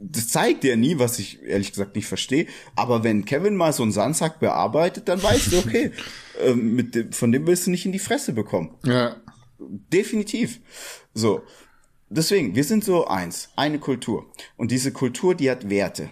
[0.00, 2.46] Das zeigt ja nie, was ich ehrlich gesagt nicht verstehe.
[2.76, 5.90] Aber wenn Kevin mal so einen Sandsack bearbeitet, dann weißt du, okay,
[6.44, 8.76] äh, mit dem, von dem willst du nicht in die Fresse bekommen.
[8.84, 9.16] Ja.
[9.58, 10.60] Definitiv.
[11.14, 11.42] So.
[12.08, 14.30] Deswegen, wir sind so eins, eine Kultur.
[14.56, 16.10] Und diese Kultur, die hat Werte.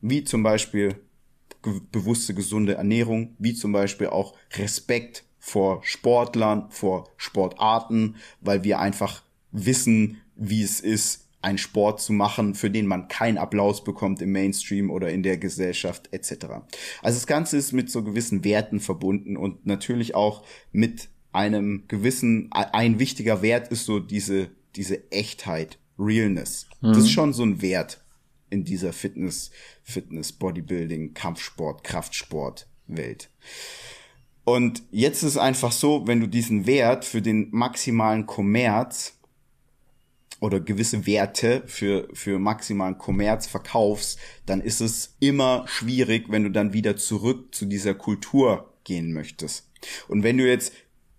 [0.00, 0.96] Wie zum Beispiel
[1.62, 8.78] ge bewusste, gesunde Ernährung, wie zum Beispiel auch Respekt vor Sportlern, vor Sportarten, weil wir
[8.78, 14.20] einfach wissen, wie es ist, einen Sport zu machen, für den man keinen Applaus bekommt
[14.20, 16.46] im Mainstream oder in der Gesellschaft etc.
[17.02, 22.50] Also das Ganze ist mit so gewissen Werten verbunden und natürlich auch mit einem gewissen,
[22.52, 26.66] ein wichtiger Wert ist so diese, diese Echtheit, Realness.
[26.80, 26.88] Mhm.
[26.88, 28.00] Das ist schon so ein Wert
[28.50, 29.50] in dieser Fitness,
[29.82, 33.30] Fitness, Bodybuilding, Kampfsport, Kraftsport Welt.
[34.44, 39.16] Und jetzt ist es einfach so, wenn du diesen Wert für den maximalen Kommerz
[40.40, 46.50] oder gewisse Werte für, für maximalen Kommerz verkaufst, dann ist es immer schwierig, wenn du
[46.50, 49.70] dann wieder zurück zu dieser Kultur gehen möchtest.
[50.08, 50.72] Und wenn du jetzt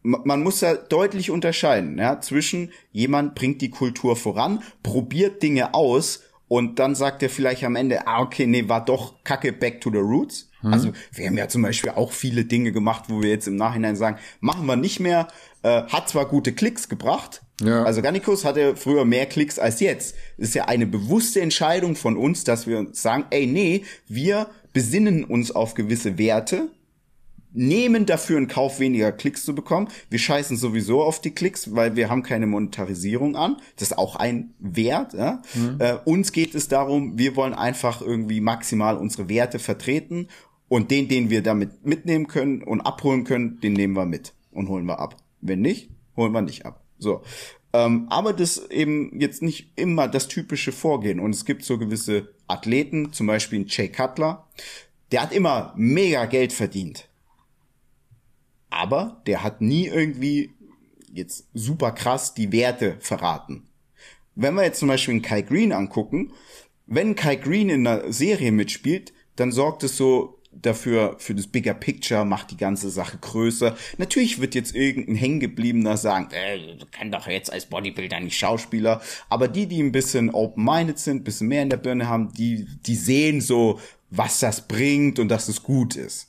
[0.03, 6.23] man muss ja deutlich unterscheiden, ja, zwischen jemand bringt die Kultur voran, probiert Dinge aus
[6.51, 9.89] und dann sagt er vielleicht am Ende, ah, okay, nee, war doch kacke, back to
[9.89, 10.49] the roots.
[10.59, 10.73] Hm.
[10.73, 13.95] Also wir haben ja zum Beispiel auch viele Dinge gemacht, wo wir jetzt im Nachhinein
[13.95, 15.29] sagen, machen wir nicht mehr,
[15.63, 17.85] äh, hat zwar gute Klicks gebracht, ja.
[17.85, 20.17] also Garnicus hatte früher mehr Klicks als jetzt.
[20.37, 25.23] Das ist ja eine bewusste Entscheidung von uns, dass wir sagen, ey, nee, wir besinnen
[25.23, 26.67] uns auf gewisse Werte,
[27.53, 29.89] nehmen dafür in Kauf, weniger Klicks zu bekommen.
[30.09, 33.57] Wir scheißen sowieso auf die Klicks, weil wir haben keine Monetarisierung an.
[33.75, 35.13] Das ist auch ein Wert.
[35.13, 35.41] Ja?
[35.53, 35.77] Mhm.
[35.79, 40.27] Äh, uns geht es darum, wir wollen einfach irgendwie maximal unsere Werte vertreten
[40.67, 44.69] und den, den wir damit mitnehmen können und abholen können, den nehmen wir mit und
[44.69, 45.17] holen wir ab.
[45.41, 46.83] Wenn nicht, holen wir nicht ab.
[46.97, 47.21] So.
[47.73, 51.19] Ähm, aber das eben jetzt nicht immer das typische Vorgehen.
[51.19, 54.47] Und es gibt so gewisse Athleten, zum Beispiel Jay Cutler,
[55.11, 57.09] der hat immer mega Geld verdient
[58.71, 60.53] aber der hat nie irgendwie
[61.13, 63.67] jetzt super krass die Werte verraten.
[64.33, 66.31] Wenn wir jetzt zum Beispiel einen Kai Green angucken,
[66.87, 71.73] wenn Kai Green in einer Serie mitspielt, dann sorgt es so dafür, für das Bigger
[71.73, 73.75] Picture, macht die ganze Sache größer.
[73.97, 79.01] Natürlich wird jetzt irgendein Hängengebliebener sagen, äh, kannst doch jetzt als Bodybuilder nicht Schauspieler.
[79.29, 82.67] Aber die, die ein bisschen open-minded sind, ein bisschen mehr in der Birne haben, die,
[82.85, 86.27] die sehen so, was das bringt und dass es gut ist.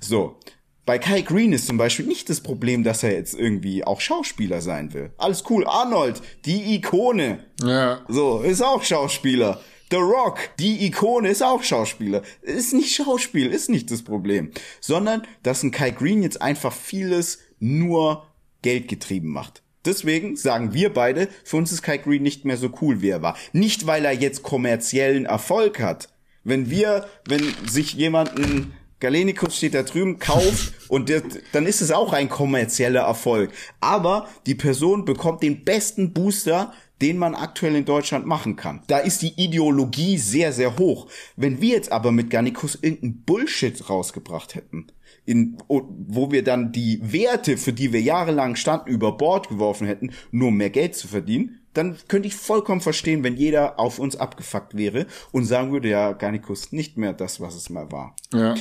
[0.00, 0.38] So
[0.84, 4.60] bei Kai Green ist zum Beispiel nicht das Problem, dass er jetzt irgendwie auch Schauspieler
[4.60, 5.10] sein will.
[5.16, 5.64] Alles cool.
[5.66, 7.44] Arnold, die Ikone.
[7.62, 8.00] Ja.
[8.08, 9.60] So, ist auch Schauspieler.
[9.92, 12.22] The Rock, die Ikone, ist auch Schauspieler.
[12.40, 14.50] Ist nicht Schauspiel, ist nicht das Problem.
[14.80, 18.26] Sondern, dass ein Kai Green jetzt einfach vieles nur
[18.62, 19.62] Geld getrieben macht.
[19.84, 23.22] Deswegen sagen wir beide, für uns ist Kai Green nicht mehr so cool, wie er
[23.22, 23.36] war.
[23.52, 26.08] Nicht, weil er jetzt kommerziellen Erfolg hat.
[26.44, 28.72] Wenn wir, wenn sich jemanden
[29.02, 33.50] Galenikus steht da drüben, kauft und der, dann ist es auch ein kommerzieller Erfolg.
[33.80, 36.72] Aber die Person bekommt den besten Booster,
[37.02, 38.82] den man aktuell in Deutschland machen kann.
[38.86, 41.08] Da ist die Ideologie sehr, sehr hoch.
[41.34, 44.86] Wenn wir jetzt aber mit Garnicus irgendeinen Bullshit rausgebracht hätten,
[45.24, 50.12] in, wo wir dann die Werte, für die wir jahrelang standen, über Bord geworfen hätten,
[50.30, 54.16] nur um mehr Geld zu verdienen, dann könnte ich vollkommen verstehen, wenn jeder auf uns
[54.16, 58.14] abgefuckt wäre und sagen würde, ja, Garnicus nicht mehr das, was es mal war.
[58.32, 58.54] Ja.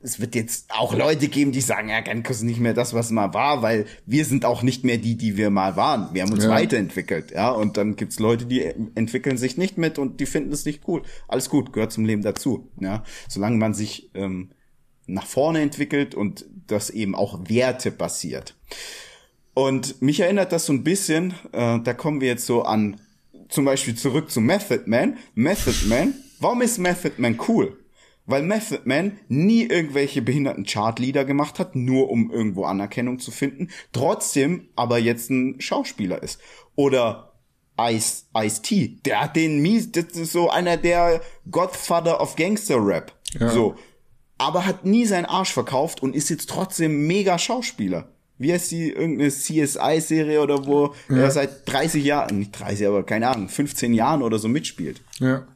[0.00, 3.06] Es wird jetzt auch Leute geben, die sagen, ja, Garnicus ist nicht mehr das, was
[3.06, 6.12] es mal war, weil wir sind auch nicht mehr die, die wir mal waren.
[6.12, 6.50] Wir haben uns ja.
[6.50, 8.62] weiterentwickelt, ja, und dann gibt's Leute, die
[8.94, 11.02] entwickeln sich nicht mit und die finden es nicht cool.
[11.28, 13.02] Alles gut, gehört zum Leben dazu, ja.
[13.28, 14.50] Solange man sich ähm,
[15.06, 18.56] nach vorne entwickelt und das eben auch Werte basiert.
[19.56, 23.00] Und mich erinnert das so ein bisschen, äh, da kommen wir jetzt so an,
[23.48, 25.16] zum Beispiel zurück zu Method Man.
[25.34, 27.74] Method Man, warum ist Method Man cool?
[28.26, 33.70] Weil Method Man nie irgendwelche behinderten Chartlieder gemacht hat, nur um irgendwo Anerkennung zu finden,
[33.92, 36.38] trotzdem aber jetzt ein Schauspieler ist.
[36.74, 37.32] Oder
[37.80, 42.76] Ice, Ice T, der hat den mies, das ist so einer der Godfather of Gangster
[42.86, 43.14] Rap.
[43.40, 43.48] Ja.
[43.48, 43.74] So.
[44.36, 48.90] Aber hat nie seinen Arsch verkauft und ist jetzt trotzdem mega Schauspieler wie heißt die,
[48.90, 51.16] irgendeine CSI-Serie oder wo ja.
[51.16, 55.00] er seit 30 Jahren, nicht 30, aber keine Ahnung, 15 Jahren oder so mitspielt.
[55.18, 55.46] Ja.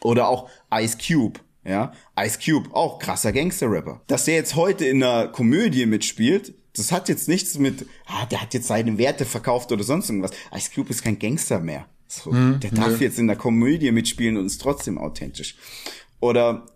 [0.00, 1.92] Oder auch Ice Cube, ja.
[2.18, 4.02] Ice Cube, auch krasser Gangster-Rapper.
[4.06, 8.40] Dass der jetzt heute in einer Komödie mitspielt, das hat jetzt nichts mit, ah, der
[8.40, 10.32] hat jetzt seine Werte verkauft oder sonst irgendwas.
[10.54, 11.86] Ice Cube ist kein Gangster mehr.
[12.06, 13.06] So, hm, der darf ja.
[13.06, 15.56] jetzt in der Komödie mitspielen und ist trotzdem authentisch.
[16.20, 16.66] Oder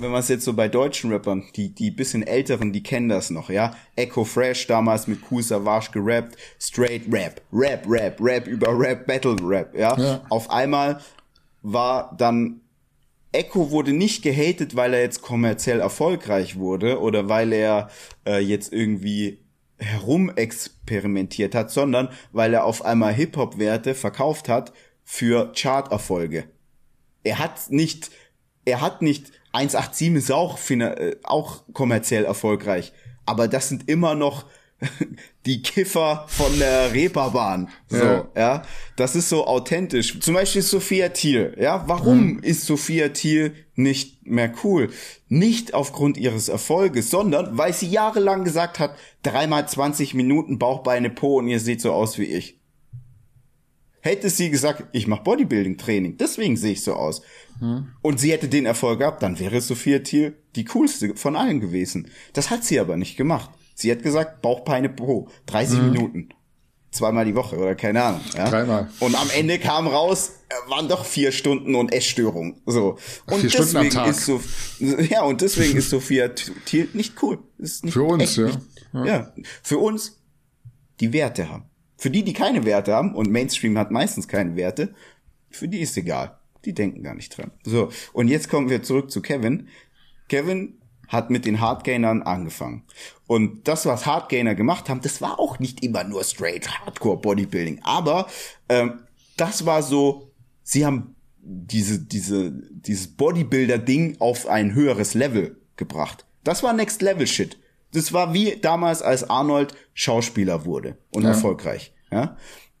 [0.00, 3.30] wenn man es jetzt so bei deutschen Rappern, die, die bisschen älteren, die kennen das
[3.30, 3.76] noch, ja.
[3.96, 9.36] Echo Fresh damals mit Cool Savage gerappt, straight Rap, Rap, Rap, Rap über Rap, Battle
[9.42, 9.98] Rap, ja.
[9.98, 10.22] ja.
[10.28, 11.00] Auf einmal
[11.62, 12.60] war dann
[13.32, 17.90] Echo wurde nicht gehatet, weil er jetzt kommerziell erfolgreich wurde oder weil er
[18.26, 19.40] äh, jetzt irgendwie
[19.78, 24.72] herumexperimentiert hat, sondern weil er auf einmal Hip-Hop-Werte verkauft hat
[25.04, 26.44] für Chart-Erfolge.
[27.24, 28.10] Er hat nicht,
[28.64, 32.92] er hat nicht 187 ist auch, äh, auch kommerziell erfolgreich.
[33.24, 34.44] Aber das sind immer noch
[35.46, 37.70] die Kiffer von der Reeperbahn.
[37.88, 38.28] So, ja.
[38.36, 38.62] ja.
[38.96, 40.20] Das ist so authentisch.
[40.20, 41.56] Zum Beispiel Sophia Thiel.
[41.58, 42.42] Ja, warum mhm.
[42.42, 44.90] ist Sophia Thiel nicht mehr cool?
[45.28, 51.10] Nicht aufgrund ihres Erfolges, sondern weil sie jahrelang gesagt hat, dreimal 20 Minuten Bauch, Beine,
[51.10, 52.60] Po und ihr seht so aus wie ich.
[54.00, 57.22] Hätte sie gesagt, ich mache Bodybuilding-Training, deswegen sehe ich so aus.
[57.60, 57.88] Hm.
[58.02, 62.08] Und sie hätte den Erfolg gehabt, dann wäre Sophia Thiel die coolste von allen gewesen.
[62.32, 63.50] Das hat sie aber nicht gemacht.
[63.74, 65.92] Sie hat gesagt, Bauchpeine pro, 30 hm.
[65.92, 66.28] Minuten.
[66.90, 68.22] Zweimal die Woche oder keine Ahnung.
[68.34, 68.48] Ja?
[68.48, 68.88] Dreimal.
[69.00, 72.62] Und am Ende kam raus, äh, waren doch vier Stunden und Essstörung.
[72.64, 72.96] So.
[73.26, 74.08] Und vier deswegen Stunden am Tag.
[74.08, 74.40] ist so,
[74.78, 77.38] ja, und deswegen ist Sophia Thiel nicht cool.
[77.58, 78.46] Ist nicht Für uns, ja.
[78.46, 78.58] Nicht,
[78.94, 79.04] ja.
[79.04, 79.32] ja.
[79.62, 80.18] Für uns,
[81.00, 81.64] die Werte haben.
[81.98, 84.94] Für die, die keine Werte haben, und Mainstream hat meistens keine Werte,
[85.50, 86.35] für die ist egal.
[86.66, 87.52] Die denken gar nicht dran.
[87.64, 89.68] So, und jetzt kommen wir zurück zu Kevin.
[90.28, 90.74] Kevin
[91.08, 92.82] hat mit den Hardgainern angefangen.
[93.26, 97.80] Und das, was Hardgainer gemacht haben, das war auch nicht immer nur straight Hardcore Bodybuilding.
[97.82, 98.26] Aber
[98.68, 99.00] ähm,
[99.36, 106.26] das war so, sie haben diese, diese, dieses Bodybuilder-Ding auf ein höheres Level gebracht.
[106.42, 107.58] Das war Next Level Shit.
[107.92, 111.30] Das war wie damals, als Arnold Schauspieler wurde und ja.
[111.30, 111.94] erfolgreich.
[112.10, 112.36] Ja?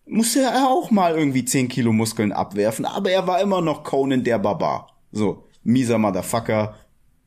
[0.08, 4.22] Musste er auch mal irgendwie 10 Kilo Muskeln abwerfen, aber er war immer noch Conan
[4.22, 4.96] der Barbar.
[5.10, 6.76] So, mieser Motherfucker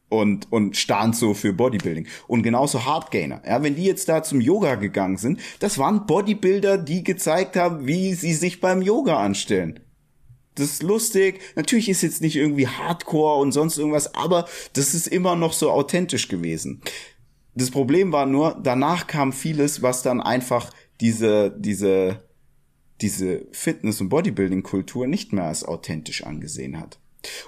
[0.10, 2.08] und, und stand so für Bodybuilding.
[2.28, 3.42] Und genauso Hardgainer.
[3.46, 7.86] Ja, wenn die jetzt da zum Yoga gegangen sind, das waren Bodybuilder, die gezeigt haben,
[7.86, 9.80] wie sie sich beim Yoga anstellen.
[10.56, 11.40] Das ist lustig.
[11.56, 15.72] Natürlich ist jetzt nicht irgendwie Hardcore und sonst irgendwas, aber das ist immer noch so
[15.72, 16.82] authentisch gewesen.
[17.56, 20.72] Das Problem war nur, danach kam vieles, was dann einfach
[21.02, 22.24] diese, diese,
[23.02, 27.00] diese Fitness- und Bodybuilding-Kultur nicht mehr als authentisch angesehen hat.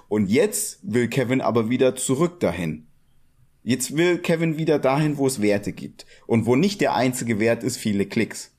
[0.08, 2.88] Und jetzt will Kevin aber wieder zurück dahin.
[3.64, 6.06] Jetzt will Kevin wieder dahin, wo es Werte gibt.
[6.26, 8.52] Und wo nicht der einzige Wert ist, viele Klicks.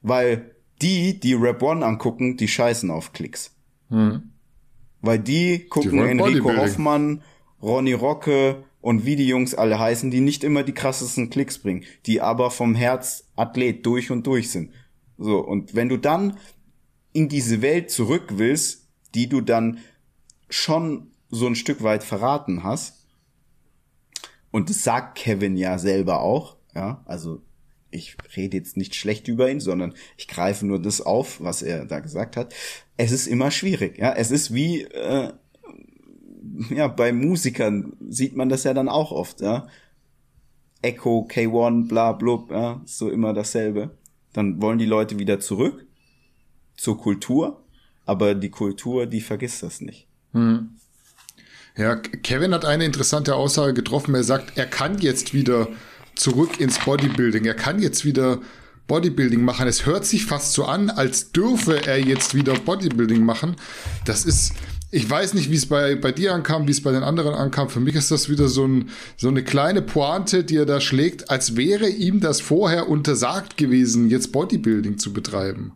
[0.00, 3.54] Weil die, die Rap One angucken, die scheißen auf Klicks.
[3.90, 4.30] Hm.
[5.00, 7.22] Weil die gucken die Enrico Hoffmann,
[7.60, 11.84] Ronny Rocke, und wie die Jungs alle heißen, die nicht immer die krassesten Klicks bringen,
[12.06, 14.70] die aber vom Herz Athlet durch und durch sind.
[15.18, 16.38] So, und wenn du dann
[17.12, 19.78] in diese Welt zurück willst, die du dann
[20.48, 23.06] schon so ein Stück weit verraten hast,
[24.50, 27.42] und das sagt Kevin ja selber auch, ja, also
[27.90, 31.84] ich rede jetzt nicht schlecht über ihn, sondern ich greife nur das auf, was er
[31.86, 32.54] da gesagt hat.
[32.96, 34.12] Es ist immer schwierig, ja.
[34.12, 35.32] Es ist wie äh,
[36.70, 39.66] ja, bei Musikern sieht man das ja dann auch oft, ja.
[40.80, 43.97] Echo, K1, bla, blub, ja, so immer dasselbe.
[44.32, 45.84] Dann wollen die Leute wieder zurück
[46.76, 47.62] zur Kultur,
[48.06, 50.06] aber die Kultur, die vergisst das nicht.
[50.32, 50.70] Hm.
[51.76, 54.14] Ja, Kevin hat eine interessante Aussage getroffen.
[54.14, 55.68] Er sagt, er kann jetzt wieder
[56.16, 57.44] zurück ins Bodybuilding.
[57.44, 58.40] Er kann jetzt wieder
[58.88, 59.68] Bodybuilding machen.
[59.68, 63.54] Es hört sich fast so an, als dürfe er jetzt wieder Bodybuilding machen.
[64.04, 64.54] Das ist,
[64.90, 67.68] ich weiß nicht, wie es bei, bei dir ankam, wie es bei den anderen ankam.
[67.68, 71.30] Für mich ist das wieder so, ein, so eine kleine Pointe, die er da schlägt,
[71.30, 75.72] als wäre ihm das vorher untersagt gewesen, jetzt Bodybuilding zu betreiben.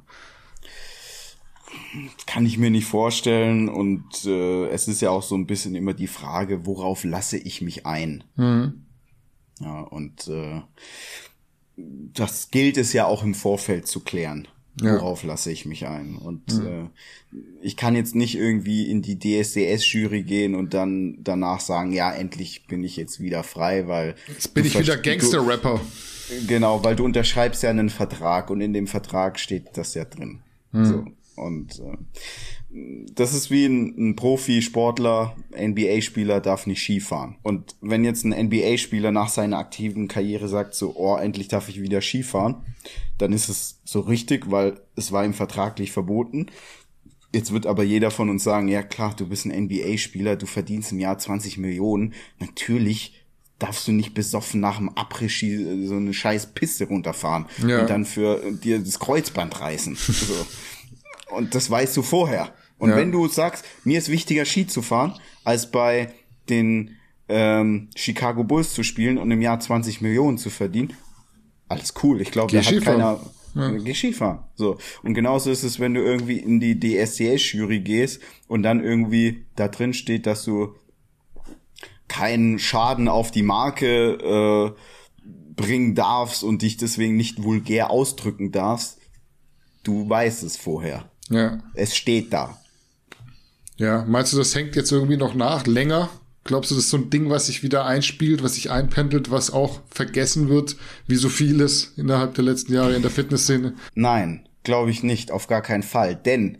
[2.26, 3.68] Kann ich mir nicht vorstellen.
[3.68, 7.60] Und äh, es ist ja auch so ein bisschen immer die Frage, worauf lasse ich
[7.60, 8.24] mich ein?
[8.36, 8.86] Mhm.
[9.60, 10.62] Ja, und äh,
[11.76, 14.48] das gilt es ja auch im Vorfeld zu klären.
[14.80, 15.28] Worauf ja.
[15.28, 16.16] lasse ich mich ein?
[16.16, 16.66] Und mhm.
[16.66, 22.10] äh, ich kann jetzt nicht irgendwie in die DSDS-Jury gehen und dann danach sagen, ja,
[22.10, 24.14] endlich bin ich jetzt wieder frei, weil.
[24.28, 25.80] Jetzt bin ich wieder Gangster-Rapper.
[26.46, 30.40] Genau, weil du unterschreibst ja einen Vertrag und in dem Vertrag steht das ja drin.
[30.72, 30.84] Mhm.
[30.84, 31.04] So.
[31.42, 31.96] Und äh,
[33.14, 37.36] das ist wie ein, ein Profi-Sportler, NBA-Spieler darf nicht Skifahren.
[37.42, 41.82] Und wenn jetzt ein NBA-Spieler nach seiner aktiven Karriere sagt, so, oh, endlich darf ich
[41.82, 42.64] wieder Skifahren,
[43.18, 46.46] dann ist es so richtig, weil es war ihm vertraglich verboten.
[47.34, 50.92] Jetzt wird aber jeder von uns sagen, ja klar, du bist ein NBA-Spieler, du verdienst
[50.92, 52.14] im Jahr 20 Millionen.
[52.40, 53.22] Natürlich
[53.58, 57.80] darfst du nicht besoffen nach dem Après-Ski so eine scheiß Piste runterfahren ja.
[57.82, 59.94] und dann für dir das Kreuzband reißen.
[59.96, 60.46] so.
[61.34, 62.52] Und das weißt du vorher.
[62.78, 62.96] Und ja.
[62.96, 65.14] wenn du sagst, mir ist wichtiger Ski zu fahren,
[65.44, 66.12] als bei
[66.48, 66.96] den
[67.28, 70.92] ähm, Chicago Bulls zu spielen und im Jahr 20 Millionen zu verdienen,
[71.68, 72.20] alles cool.
[72.20, 73.20] Ich glaube, da hat keiner.
[73.54, 73.70] Ja.
[73.70, 74.40] Geh Skifahren.
[74.54, 74.78] So.
[75.02, 79.68] Und genauso ist es, wenn du irgendwie in die DSCS-Jury gehst und dann irgendwie da
[79.68, 80.74] drin steht, dass du
[82.08, 85.22] keinen Schaden auf die Marke äh,
[85.54, 88.98] bringen darfst und dich deswegen nicht vulgär ausdrücken darfst.
[89.82, 91.11] Du weißt es vorher.
[91.32, 91.58] Ja.
[91.74, 92.58] Es steht da.
[93.76, 96.10] Ja, meinst du, das hängt jetzt irgendwie noch nach, länger?
[96.44, 99.50] Glaubst du, das ist so ein Ding, was sich wieder einspielt, was sich einpendelt, was
[99.50, 100.76] auch vergessen wird,
[101.06, 103.74] wie so vieles innerhalb der letzten Jahre in der Fitnessszene?
[103.94, 106.16] Nein, glaube ich nicht, auf gar keinen Fall.
[106.16, 106.58] Denn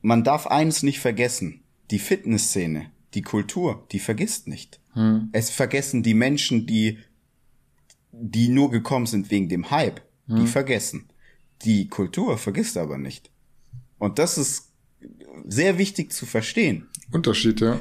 [0.00, 1.64] man darf eines nicht vergessen.
[1.90, 4.80] Die Fitnessszene, die Kultur, die vergisst nicht.
[4.92, 5.28] Hm.
[5.32, 6.98] Es vergessen die Menschen, die,
[8.12, 10.36] die nur gekommen sind wegen dem Hype, hm.
[10.36, 11.08] die vergessen.
[11.62, 13.30] Die Kultur vergisst aber nicht.
[13.98, 14.68] Und das ist
[15.46, 16.88] sehr wichtig zu verstehen.
[17.10, 17.80] Unterschied, ja.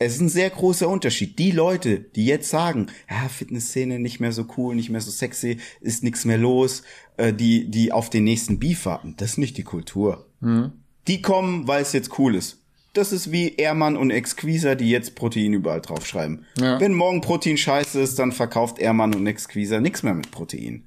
[0.00, 1.38] Es ist ein sehr großer Unterschied.
[1.38, 5.58] Die Leute, die jetzt sagen, ja, Fitnessszene nicht mehr so cool, nicht mehr so sexy,
[5.80, 6.82] ist nichts mehr los,
[7.16, 10.26] äh, die, die auf den nächsten Beef warten, das ist nicht die Kultur.
[10.40, 10.72] Mhm.
[11.08, 12.58] Die kommen, weil es jetzt cool ist.
[12.92, 16.44] Das ist wie Ehrmann und Exquisa, die jetzt Protein überall draufschreiben.
[16.58, 16.80] Ja.
[16.80, 20.84] Wenn morgen Protein scheiße ist, dann verkauft Ehrmann und Exquisa nichts mehr mit Protein.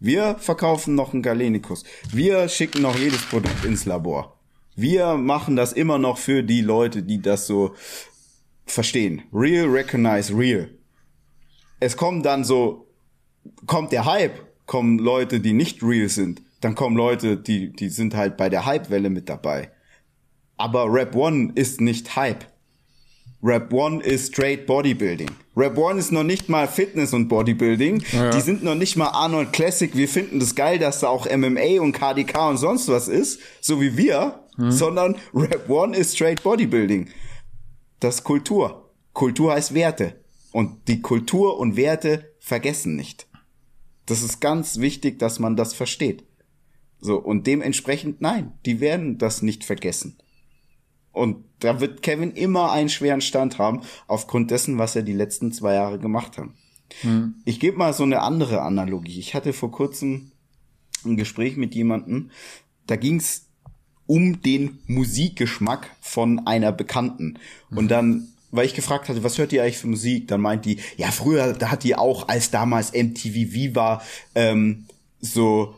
[0.00, 1.84] Wir verkaufen noch einen Galenicus.
[2.10, 4.38] Wir schicken noch jedes Produkt ins Labor.
[4.74, 7.74] Wir machen das immer noch für die Leute, die das so
[8.64, 9.22] verstehen.
[9.30, 10.70] Real recognize real.
[11.80, 12.86] Es kommt dann so,
[13.66, 16.40] kommt der Hype, kommen Leute, die nicht real sind.
[16.62, 19.70] Dann kommen Leute, die, die sind halt bei der Hype-Welle mit dabei.
[20.56, 22.46] Aber Rap One ist nicht Hype.
[23.42, 25.30] Rap One ist straight Bodybuilding.
[25.56, 28.02] Rap One ist noch nicht mal Fitness und Bodybuilding.
[28.12, 28.30] Ja.
[28.30, 29.94] Die sind noch nicht mal Arnold Classic.
[29.96, 33.80] Wir finden das geil, dass da auch MMA und KDK und sonst was ist, so
[33.80, 34.70] wie wir, mhm.
[34.70, 37.08] sondern Rap One ist straight Bodybuilding.
[37.98, 38.90] Das ist Kultur.
[39.14, 40.20] Kultur heißt Werte.
[40.52, 43.26] Und die Kultur und Werte vergessen nicht.
[44.06, 46.24] Das ist ganz wichtig, dass man das versteht.
[47.00, 50.18] So, und dementsprechend, nein, die werden das nicht vergessen.
[51.12, 55.52] Und da wird Kevin immer einen schweren Stand haben, aufgrund dessen, was er die letzten
[55.52, 56.48] zwei Jahre gemacht hat.
[57.02, 57.34] Hm.
[57.44, 59.18] Ich gebe mal so eine andere Analogie.
[59.18, 60.32] Ich hatte vor kurzem
[61.04, 62.30] ein Gespräch mit jemandem,
[62.86, 63.46] da ging's
[64.06, 67.38] um den Musikgeschmack von einer Bekannten.
[67.70, 70.26] Und dann, weil ich gefragt hatte, was hört ihr eigentlich für Musik?
[70.26, 74.02] Dann meint die, ja, früher, da hat die auch, als damals MTV Viva,
[74.34, 74.86] ähm,
[75.20, 75.76] so,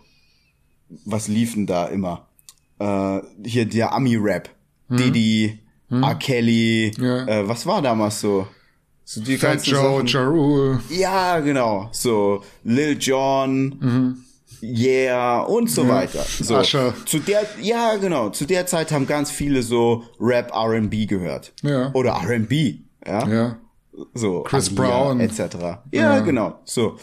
[1.05, 2.27] was liefen da immer?
[2.79, 4.49] Äh, hier der Ami-Rap
[4.89, 4.97] hm.
[4.97, 5.59] Didi,
[5.89, 6.03] hm.
[6.03, 6.15] R.
[6.17, 7.27] Kelly, ja.
[7.27, 8.47] äh, was war damals so?
[9.05, 11.89] So die Fat Joe, Ja Ja, genau.
[11.93, 14.25] So Lil Jon, mhm.
[14.63, 15.89] Yeah und so ja.
[15.89, 16.23] weiter.
[16.23, 16.57] So.
[16.57, 16.95] Asche.
[17.05, 18.31] Zu der, ja, genau.
[18.31, 21.53] Zu der Zeit haben ganz viele so Rap R&B gehört.
[21.63, 21.91] Ja.
[21.95, 22.77] Oder R&B.
[23.05, 23.29] Ja.
[23.29, 23.57] ja.
[24.15, 24.45] So.
[24.45, 25.21] Chris Agia, Brown.
[25.21, 25.41] Etc.
[25.61, 26.61] Ja, ja, genau.
[26.65, 26.97] So.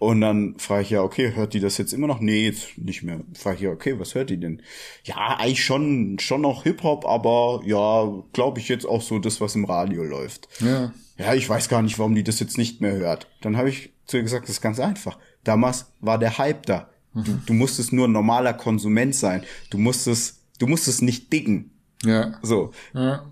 [0.00, 2.20] Und dann frage ich ja, okay, hört die das jetzt immer noch?
[2.20, 3.20] Nee, jetzt nicht mehr.
[3.34, 4.62] Frage ich ja, okay, was hört die denn?
[5.04, 9.54] Ja, eigentlich schon, schon noch Hip-Hop, aber ja, glaube ich jetzt auch so das, was
[9.56, 10.48] im Radio läuft.
[10.60, 10.94] Ja.
[11.18, 13.26] Ja, ich weiß gar nicht, warum die das jetzt nicht mehr hört.
[13.42, 15.18] Dann habe ich zu ihr gesagt, das ist ganz einfach.
[15.44, 16.88] Damals war der Hype da.
[17.12, 17.24] Mhm.
[17.24, 19.42] Du, du musstest nur ein normaler Konsument sein.
[19.68, 21.72] Du musstest, du musstest nicht dicken.
[22.04, 22.38] Ja.
[22.40, 22.70] So.
[22.94, 23.30] Ja.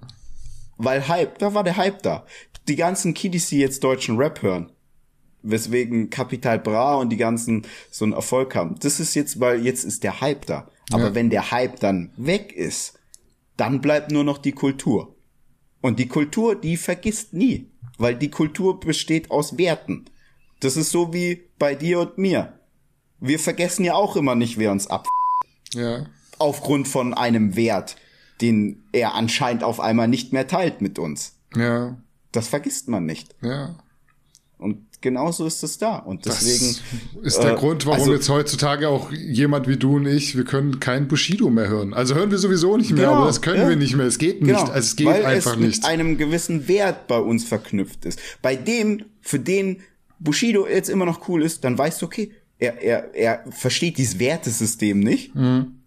[0.76, 2.26] Weil Hype, da war der Hype da.
[2.68, 4.70] Die ganzen Kiddies, die jetzt deutschen Rap hören,
[5.42, 8.76] weswegen Capital Bra und die ganzen so einen Erfolg haben.
[8.80, 10.68] Das ist jetzt, weil jetzt ist der Hype da.
[10.90, 11.14] Aber ja.
[11.14, 12.98] wenn der Hype dann weg ist,
[13.56, 15.14] dann bleibt nur noch die Kultur.
[15.80, 20.06] Und die Kultur, die vergisst nie, weil die Kultur besteht aus Werten.
[20.60, 22.54] Das ist so wie bei dir und mir.
[23.20, 25.06] Wir vergessen ja auch immer nicht, wer uns ab.
[25.72, 26.06] Ja.
[26.38, 27.96] Aufgrund von einem Wert,
[28.40, 31.36] den er anscheinend auf einmal nicht mehr teilt mit uns.
[31.54, 31.96] Ja.
[32.32, 33.34] Das vergisst man nicht.
[33.40, 33.76] Ja.
[34.58, 35.96] Und genauso ist es da.
[35.96, 36.76] Und deswegen.
[37.14, 40.36] Das ist der äh, Grund, warum also, jetzt heutzutage auch jemand wie du und ich,
[40.36, 41.94] wir können kein Bushido mehr hören.
[41.94, 43.68] Also hören wir sowieso nicht mehr, genau, aber das können ja.
[43.68, 44.06] wir nicht mehr.
[44.06, 44.72] Es geht genau, nicht.
[44.72, 45.76] Also es geht weil einfach es nicht.
[45.82, 48.18] mit einem gewissen Wert bei uns verknüpft ist.
[48.42, 49.80] Bei dem, für den
[50.18, 54.18] Bushido jetzt immer noch cool ist, dann weißt du, okay, er, er, er versteht dieses
[54.18, 55.34] Wertesystem nicht.
[55.36, 55.78] Mhm.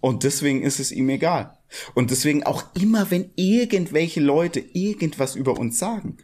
[0.00, 1.58] Und deswegen ist es ihm egal.
[1.94, 6.16] Und deswegen auch immer, wenn irgendwelche Leute irgendwas über uns sagen,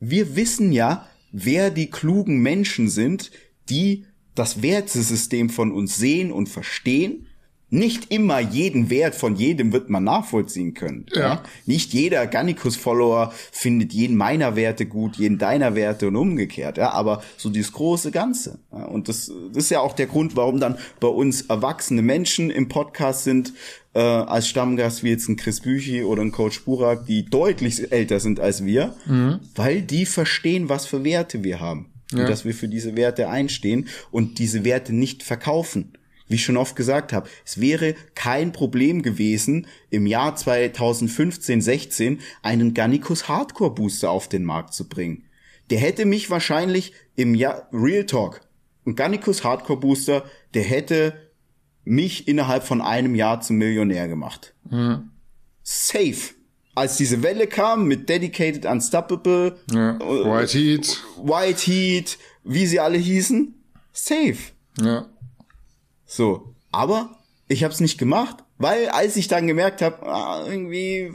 [0.00, 3.30] wir wissen ja, wer die klugen Menschen sind,
[3.68, 7.27] die das Wertesystem von uns sehen und verstehen.
[7.70, 11.04] Nicht immer jeden Wert von jedem wird man nachvollziehen können.
[11.12, 11.20] Ja.
[11.20, 11.42] ja?
[11.66, 16.78] Nicht jeder Gannikus-Follower findet jeden meiner Werte gut, jeden deiner Werte und umgekehrt.
[16.78, 18.58] Ja, aber so dieses große Ganze.
[18.72, 18.84] Ja?
[18.84, 22.68] Und das, das ist ja auch der Grund, warum dann bei uns erwachsene Menschen im
[22.68, 23.52] Podcast sind,
[23.94, 28.20] äh, als Stammgast wie jetzt ein Chris Büchi oder ein Coach Burak, die deutlich älter
[28.20, 29.40] sind als wir, mhm.
[29.54, 31.90] weil die verstehen, was für Werte wir haben.
[32.12, 32.20] Ja.
[32.20, 35.92] Und dass wir für diese Werte einstehen und diese Werte nicht verkaufen.
[36.28, 42.20] Wie ich schon oft gesagt habe, es wäre kein Problem gewesen, im Jahr 2015, 16
[42.42, 45.24] einen Gannikus Hardcore Booster auf den Markt zu bringen.
[45.70, 48.40] Der hätte mich wahrscheinlich im Jahr, Real Talk,
[48.86, 50.24] ein Gannikus Hardcore Booster,
[50.54, 51.14] der hätte
[51.84, 54.54] mich innerhalb von einem Jahr zum Millionär gemacht.
[54.70, 55.10] Mhm.
[55.62, 56.34] Safe.
[56.74, 59.96] Als diese Welle kam mit Dedicated Unstoppable, ja.
[59.96, 63.54] Äh, White Heat, White Heat, wie sie alle hießen,
[63.92, 64.36] safe.
[64.80, 65.06] Ja.
[66.08, 67.16] So, aber
[67.48, 71.12] ich habe es nicht gemacht, weil als ich dann gemerkt habe, ah, irgendwie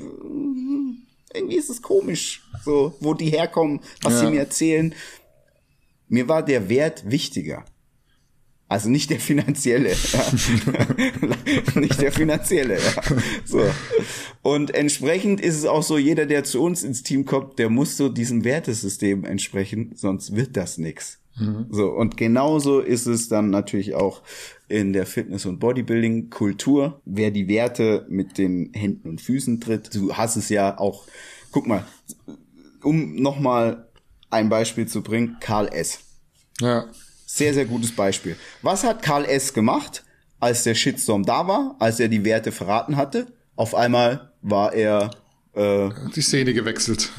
[1.34, 4.20] irgendwie ist es komisch, so wo die herkommen, was ja.
[4.20, 4.94] sie mir erzählen,
[6.08, 7.66] mir war der Wert wichtiger
[8.68, 9.90] Also nicht der finanzielle.
[9.90, 10.32] Ja.
[11.80, 12.76] nicht der finanzielle.
[12.76, 13.02] Ja.
[13.46, 13.66] So.
[14.44, 17.98] Und entsprechend ist es auch so, jeder, der zu uns ins Team kommt, der muss
[17.98, 21.20] so diesem Wertesystem entsprechen, sonst wird das nix.
[21.36, 21.68] Mhm.
[21.72, 24.22] So, und genauso ist es dann natürlich auch
[24.74, 27.00] in der Fitness- und Bodybuilding-Kultur.
[27.06, 31.06] Wer die Werte mit den Händen und Füßen tritt, du hast es ja auch,
[31.52, 31.86] guck mal,
[32.82, 33.88] um nochmal
[34.32, 36.00] ein Beispiel zu bringen, Karl S.
[36.60, 36.88] Ja.
[37.28, 38.36] Sehr, sehr gutes Beispiel.
[38.64, 39.54] Was hat Karl S.
[39.54, 40.04] gemacht,
[40.40, 43.28] als der Shitstorm da war, als er die Werte verraten hatte?
[43.56, 45.12] Auf einmal war er
[45.54, 47.12] äh, die Szene gewechselt.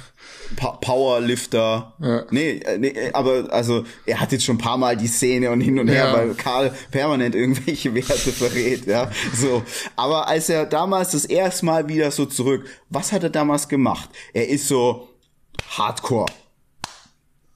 [0.55, 1.95] Powerlifter.
[2.01, 2.25] Ja.
[2.31, 5.51] Nee, äh, nee, äh, aber also er hat jetzt schon ein paar Mal die Szene
[5.51, 6.13] und hin und her, ja.
[6.13, 9.11] weil Karl permanent irgendwelche Werte verrät, ja.
[9.35, 9.63] So.
[9.97, 14.09] Aber als er damals das erste Mal wieder so zurück, was hat er damals gemacht?
[14.33, 15.09] Er ist so
[15.69, 16.27] Hardcore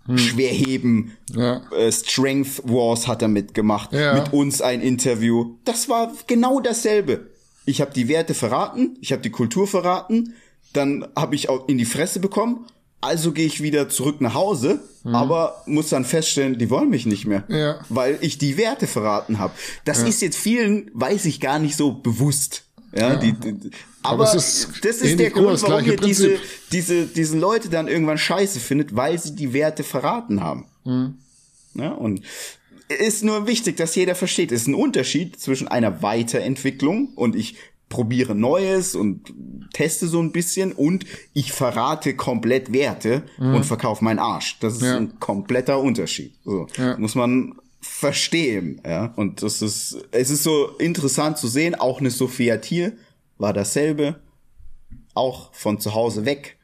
[0.08, 0.18] hm.
[0.18, 1.60] Schwerheben, ja.
[1.70, 4.14] äh, Strength Wars hat er mitgemacht, ja.
[4.14, 5.56] mit uns ein Interview.
[5.64, 7.28] Das war genau dasselbe.
[7.66, 10.34] Ich habe die Werte verraten, ich habe die Kultur verraten,
[10.72, 12.66] dann habe ich auch in die Fresse bekommen.
[13.00, 15.14] Also gehe ich wieder zurück nach Hause, mhm.
[15.14, 17.80] aber muss dann feststellen, die wollen mich nicht mehr, ja.
[17.88, 19.54] weil ich die Werte verraten habe.
[19.84, 20.08] Das ja.
[20.08, 22.64] ist jetzt vielen, weiß ich gar nicht so bewusst.
[22.92, 23.16] Ja, ja.
[23.16, 23.70] Die, die,
[24.02, 26.38] aber, aber ist das ist der Grund, warum ihr diese,
[26.72, 30.66] diese, diese Leute dann irgendwann scheiße findet, weil sie die Werte verraten haben.
[30.84, 31.18] Mhm.
[31.74, 32.22] Ja, und
[32.88, 37.56] ist nur wichtig, dass jeder versteht, es ist ein Unterschied zwischen einer Weiterentwicklung und ich
[37.88, 39.32] probiere Neues und
[39.72, 43.54] teste so ein bisschen und ich verrate komplett Werte mhm.
[43.54, 44.58] und verkaufe meinen Arsch.
[44.60, 44.96] Das ist ja.
[44.96, 46.34] ein kompletter Unterschied.
[46.44, 46.98] So, ja.
[46.98, 49.12] Muss man verstehen, ja.
[49.16, 52.98] Und das ist, es ist so interessant zu sehen, auch eine Sophia Thiel
[53.38, 54.20] war dasselbe,
[55.14, 56.58] auch von zu Hause weg,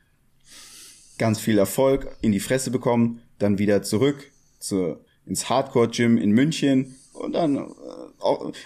[1.18, 6.96] ganz viel Erfolg, in die Fresse bekommen, dann wieder zurück zu, ins Hardcore-Gym in München
[7.12, 7.70] und dann äh,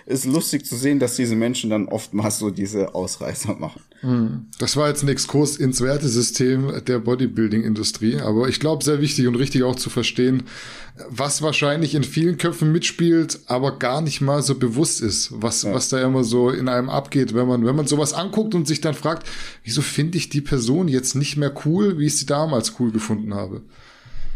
[0.06, 3.82] ist lustig zu sehen, dass diese Menschen dann oftmals so diese Ausreißer machen.
[4.00, 4.46] Hm.
[4.58, 9.34] Das war jetzt ein Exkurs ins Wertesystem der Bodybuilding-Industrie, aber ich glaube, sehr wichtig und
[9.34, 10.44] richtig auch zu verstehen,
[11.08, 15.74] was wahrscheinlich in vielen Köpfen mitspielt, aber gar nicht mal so bewusst ist, was, ja.
[15.74, 18.80] was da immer so in einem abgeht, wenn man, wenn man sowas anguckt und sich
[18.80, 19.28] dann fragt,
[19.64, 23.34] wieso finde ich die Person jetzt nicht mehr cool, wie ich sie damals cool gefunden
[23.34, 23.62] habe.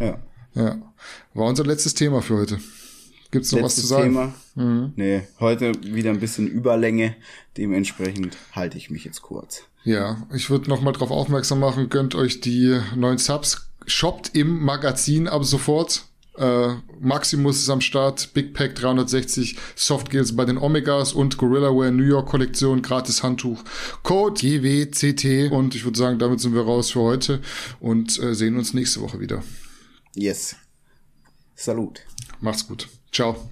[0.00, 0.18] Ja.
[0.54, 0.76] Ja.
[1.34, 2.58] War unser letztes Thema für heute.
[3.32, 4.04] Gibt's noch Letztes was zu sagen?
[4.04, 4.34] Thema.
[4.54, 4.92] Mhm.
[4.94, 7.16] Nee, heute wieder ein bisschen Überlänge.
[7.56, 9.62] Dementsprechend halte ich mich jetzt kurz.
[9.84, 13.68] Ja, ich würde noch mal darauf aufmerksam machen, gönnt euch die neuen Subs.
[13.86, 16.04] Shoppt im Magazin ab sofort.
[16.36, 22.04] Äh, Maximus ist am Start, Big Pack 360, Softgills bei den Omegas und Gorillaware New
[22.04, 23.64] York Kollektion, gratis Handtuch,
[24.02, 27.40] Code GWCT und ich würde sagen, damit sind wir raus für heute
[27.80, 29.42] und äh, sehen uns nächste Woche wieder.
[30.14, 30.56] Yes.
[31.54, 32.00] Salut.
[32.40, 32.88] Macht's gut.
[33.12, 33.51] Ciao.